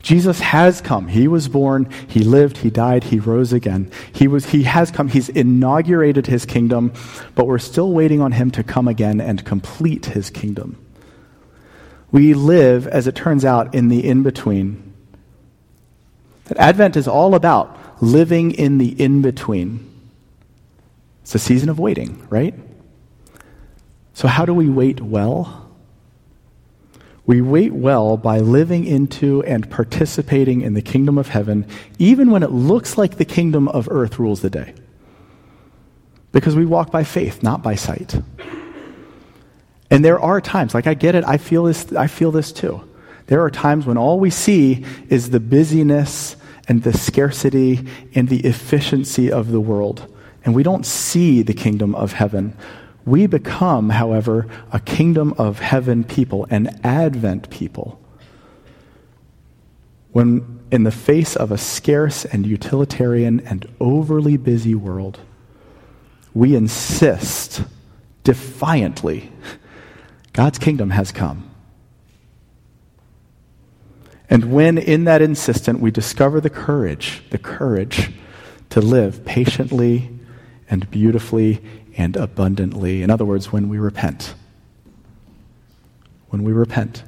Jesus 0.07 0.39
has 0.39 0.81
come. 0.81 1.09
He 1.09 1.27
was 1.27 1.49
born, 1.49 1.91
he 2.07 2.21
lived, 2.21 2.59
he 2.59 2.71
died, 2.71 3.03
he 3.03 3.19
rose 3.19 3.53
again. 3.53 3.91
He 4.13 4.29
was 4.29 4.47
he 4.51 4.63
has 4.63 4.93
come. 4.93 5.09
He's 5.09 5.29
inaugurated 5.29 6.29
his 6.29 6.47
kingdom, 6.47 6.93
but 7.35 7.49
we're 7.49 7.59
still 7.59 7.91
waiting 7.91 8.21
on 8.21 8.31
him 8.31 8.53
to 8.53 8.63
come 8.63 8.87
again 8.87 9.21
and 9.21 9.45
complete 9.45 10.07
his 10.07 10.31
kingdom. 10.31 10.79
We 12.13 12.35
live, 12.35 12.87
as 12.87 13.09
it 13.09 13.17
turns 13.17 13.45
out, 13.45 13.75
in 13.75 13.89
the 13.89 14.07
in-between. 14.07 14.95
That 16.45 16.59
Advent 16.59 16.97
is 16.97 17.09
all 17.09 17.35
about 17.35 18.01
living 18.01 18.53
in 18.53 18.79
the 18.79 18.91
in-between. 19.03 19.91
It's 21.23 21.35
a 21.35 21.41
season 21.41 21.69
of 21.69 21.81
waiting, 21.81 22.25
right? 22.31 22.55
So 24.15 24.29
how 24.29 24.45
do 24.45 24.55
we 24.55 24.71
wait 24.71 25.01
well? 25.01 25.66
We 27.27 27.41
wait 27.41 27.73
well 27.73 28.17
by 28.17 28.39
living 28.39 28.87
into 28.87 29.43
and 29.43 29.69
participating 29.69 30.61
in 30.61 30.75
the 30.75 30.83
kingdom 30.83 31.19
of 31.19 31.29
heaven, 31.29 31.67
even 31.99 32.31
when 32.31 32.45
it 32.45 32.53
looks 32.53 32.97
like 32.97 33.17
the 33.17 33.25
kingdom 33.25 33.67
of 33.69 33.89
earth 33.91 34.19
rules 34.19 34.43
the 34.43 34.51
day. 34.51 34.75
Because 36.31 36.55
we 36.55 36.65
walk 36.65 36.93
by 36.93 37.03
faith, 37.03 37.43
not 37.43 37.63
by 37.63 37.75
sight. 37.75 38.21
And 39.91 40.05
there 40.05 40.21
are 40.21 40.41
times, 40.41 40.75
like 40.75 40.87
I 40.87 40.95
get 40.95 41.15
it, 41.15 41.25
I 41.25 41.37
feel 41.37 41.65
this, 41.65 41.93
I 41.93 42.07
feel 42.07 42.31
this 42.31 42.53
too. 42.53 42.89
There 43.27 43.43
are 43.43 43.51
times 43.51 43.87
when 43.87 43.99
all 43.99 44.21
we 44.21 44.31
see 44.31 44.85
is 45.09 45.31
the 45.31 45.41
busyness 45.41 46.37
and 46.69 46.83
the 46.83 46.97
scarcity 46.97 47.87
and 48.15 48.29
the 48.29 48.45
efficiency 48.47 49.33
of 49.33 49.51
the 49.51 49.61
world. 49.61 50.13
And 50.45 50.55
we 50.55 50.63
don't 50.63 50.87
see 50.87 51.43
the 51.43 51.55
kingdom 51.55 51.95
of 51.97 52.13
heaven. 52.13 52.57
We 53.07 53.27
become, 53.27 53.91
however, 53.91 54.49
a 54.73 54.81
kingdom 54.81 55.33
of 55.39 55.61
heaven 55.61 56.05
people, 56.05 56.47
an 56.51 56.81
Advent 56.83 57.49
people. 57.49 58.01
When, 60.11 60.61
in 60.73 60.83
the 60.83 60.91
face 60.91 61.37
of 61.37 61.53
a 61.53 61.59
scarce 61.59 62.25
and 62.25 62.45
utilitarian 62.45 63.41
and 63.41 63.65
overly 63.79 64.37
busy 64.37 64.75
world, 64.75 65.21
we 66.35 66.57
insist 66.57 67.63
defiantly 68.25 69.31
God's 70.33 70.59
kingdom 70.59 70.91
has 70.91 71.13
come. 71.13 71.49
And 74.29 74.53
when 74.53 74.77
in 74.77 75.05
that 75.05 75.23
insistent 75.23 75.81
we 75.81 75.91
discover 75.91 76.41
the 76.41 76.51
courage, 76.51 77.23
the 77.31 77.39
courage 77.39 78.11
to 78.71 78.81
live 78.81 79.25
patiently 79.25 80.11
and 80.69 80.91
beautifully 80.91 81.63
and 81.97 82.17
abundantly. 82.17 83.03
In 83.03 83.11
other 83.11 83.25
words, 83.25 83.53
when 83.53 83.69
we 83.69 83.79
repent. 83.79 84.35
When 86.29 86.45
we 86.45 86.53
repent. 86.53 87.03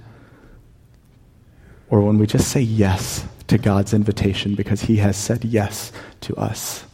Or 1.90 2.00
when 2.00 2.18
we 2.18 2.26
just 2.26 2.48
say 2.48 2.60
yes 2.60 3.24
to 3.48 3.58
God's 3.58 3.94
invitation 3.94 4.54
because 4.54 4.82
He 4.82 4.96
has 4.96 5.16
said 5.16 5.44
yes 5.44 5.92
to 6.22 6.36
us. 6.36 6.84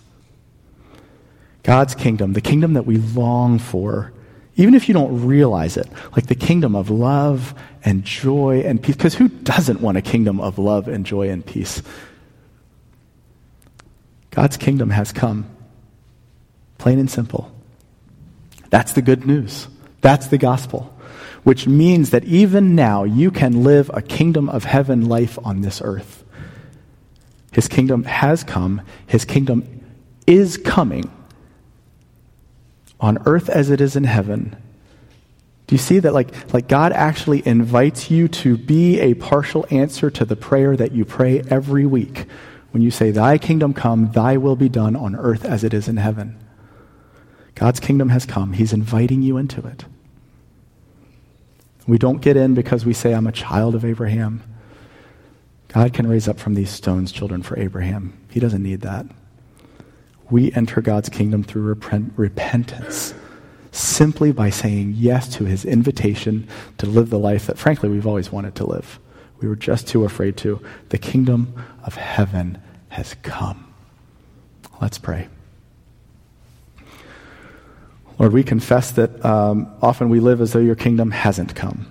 God's 1.62 1.94
kingdom, 1.94 2.35
the 2.35 2.40
kingdom 2.40 2.74
that 2.74 2.85
we 2.87 2.98
long 2.98 3.59
for, 3.59 4.12
even 4.57 4.74
if 4.74 4.87
you 4.87 4.94
don't 4.94 5.26
realize 5.26 5.76
it, 5.76 5.88
like 6.14 6.26
the 6.26 6.35
kingdom 6.35 6.76
of 6.76 6.90
love 6.90 7.54
and 7.85 8.04
joy 8.04 8.61
and 8.61 8.83
peace, 8.83 8.96
because 8.96 9.14
who 9.14 9.28
doesn't 9.28 9.80
want 9.80 9.96
a 9.96 10.02
kingdom 10.02 10.40
of 10.40 10.59
love 10.59 10.88
and 10.88 11.07
joy 11.07 11.28
and 11.30 11.44
peace? 11.44 11.83
God's 14.30 14.57
kingdom 14.57 14.90
has 14.90 15.11
come, 15.11 15.48
plain 16.78 16.98
and 16.98 17.11
simple. 17.11 17.53
That's 18.74 18.92
the 18.92 19.02
good 19.02 19.24
news. 19.24 19.68
That's 20.00 20.26
the 20.26 20.37
gospel. 20.37 20.92
Which 21.44 21.68
means 21.68 22.10
that 22.10 22.24
even 22.24 22.74
now 22.74 23.04
you 23.04 23.30
can 23.30 23.62
live 23.62 23.88
a 23.94 24.02
kingdom 24.02 24.48
of 24.48 24.64
heaven 24.64 25.08
life 25.08 25.38
on 25.44 25.60
this 25.60 25.80
earth. 25.80 26.24
His 27.52 27.68
kingdom 27.68 28.02
has 28.02 28.42
come, 28.42 28.82
His 29.06 29.24
kingdom 29.24 29.62
is 30.26 30.56
coming 30.56 31.08
on 32.98 33.18
earth 33.26 33.48
as 33.48 33.70
it 33.70 33.80
is 33.80 33.94
in 33.94 34.02
heaven. 34.02 34.56
Do 35.68 35.76
you 35.76 35.78
see 35.78 36.00
that 36.00 36.12
like, 36.12 36.52
like 36.52 36.66
God 36.66 36.90
actually 36.90 37.46
invites 37.46 38.10
you 38.10 38.26
to 38.26 38.56
be 38.56 38.98
a 38.98 39.14
partial 39.14 39.66
answer 39.70 40.10
to 40.10 40.24
the 40.24 40.34
prayer 40.34 40.76
that 40.76 40.90
you 40.90 41.04
pray 41.04 41.44
every 41.48 41.87
week 41.87 42.26
when 42.72 42.82
you 42.82 42.90
say, 42.90 43.12
Thy 43.12 43.38
kingdom 43.38 43.72
come, 43.72 44.10
thy 44.10 44.37
will 44.37 44.56
be 44.56 44.68
done 44.68 44.96
on 44.96 45.14
earth 45.14 45.44
as 45.44 45.62
it 45.62 45.72
is 45.72 45.87
in 45.87 45.98
heaven? 45.98 46.43
God's 47.54 47.80
kingdom 47.80 48.08
has 48.08 48.26
come. 48.26 48.52
He's 48.52 48.72
inviting 48.72 49.22
you 49.22 49.36
into 49.36 49.64
it. 49.66 49.84
We 51.86 51.98
don't 51.98 52.22
get 52.22 52.36
in 52.36 52.54
because 52.54 52.84
we 52.84 52.94
say, 52.94 53.14
I'm 53.14 53.26
a 53.26 53.32
child 53.32 53.74
of 53.74 53.84
Abraham. 53.84 54.42
God 55.68 55.92
can 55.92 56.06
raise 56.06 56.28
up 56.28 56.38
from 56.38 56.54
these 56.54 56.70
stones 56.70 57.12
children 57.12 57.42
for 57.42 57.58
Abraham. 57.58 58.18
He 58.30 58.40
doesn't 58.40 58.62
need 58.62 58.80
that. 58.82 59.06
We 60.30 60.52
enter 60.52 60.80
God's 60.80 61.08
kingdom 61.08 61.44
through 61.44 61.62
repent- 61.62 62.12
repentance, 62.16 63.12
simply 63.70 64.32
by 64.32 64.50
saying 64.50 64.94
yes 64.96 65.28
to 65.36 65.44
his 65.44 65.64
invitation 65.64 66.48
to 66.78 66.86
live 66.86 67.10
the 67.10 67.18
life 67.18 67.46
that, 67.46 67.58
frankly, 67.58 67.88
we've 67.88 68.06
always 68.06 68.32
wanted 68.32 68.54
to 68.56 68.66
live. 68.66 68.98
We 69.40 69.48
were 69.48 69.56
just 69.56 69.86
too 69.86 70.04
afraid 70.04 70.36
to. 70.38 70.64
The 70.88 70.98
kingdom 70.98 71.54
of 71.84 71.96
heaven 71.96 72.62
has 72.88 73.14
come. 73.22 73.74
Let's 74.80 74.98
pray. 74.98 75.28
Lord, 78.18 78.33
we 78.33 78.44
confess 78.44 78.92
that 78.92 79.24
um, 79.24 79.72
often 79.83 80.09
we 80.09 80.20
live 80.20 80.40
as 80.40 80.53
though 80.53 80.61
your 80.61 80.77
kingdom 80.77 81.11
hasn't 81.11 81.55
come. 81.55 81.87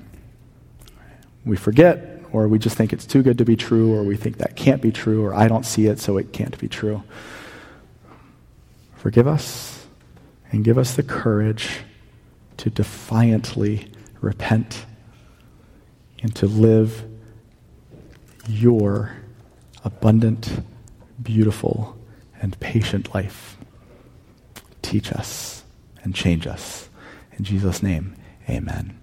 We 1.46 1.58
forget, 1.58 2.22
or 2.32 2.48
we 2.48 2.60
just 2.60 2.78
think 2.78 2.94
it's 2.94 3.06
too 3.06 3.22
good 3.22 3.38
to 3.40 3.46
be 3.46 3.58
true, 3.58 3.94
or 3.94 4.04
we 4.04 4.16
think 4.16 4.38
that 4.38 4.56
can't 4.56 4.82
be 4.82 4.92
true, 4.92 5.26
or 5.26 5.34
I 5.34 5.48
don't 5.48 5.66
see 5.66 5.88
it, 5.88 6.00
so 6.00 6.18
it 6.18 6.32
can't 6.32 6.58
be 6.58 6.70
true. 6.70 7.04
Forgive 8.96 9.28
us 9.28 9.86
and 10.52 10.64
give 10.64 10.78
us 10.78 10.96
the 10.96 11.04
courage 11.04 11.82
to 12.58 12.70
defiantly 12.70 13.92
repent 14.22 14.86
and 16.22 16.34
to 16.36 16.46
live 16.46 17.04
your 18.48 19.18
abundant, 19.84 20.62
beautiful, 21.22 21.98
and 22.42 22.58
patient 22.62 23.14
life. 23.14 23.58
Teach 24.82 25.12
us 25.12 25.63
and 26.04 26.14
change 26.14 26.46
us. 26.48 26.90
In 27.38 27.44
Jesus' 27.44 27.82
name, 27.82 28.16
amen. 28.50 29.03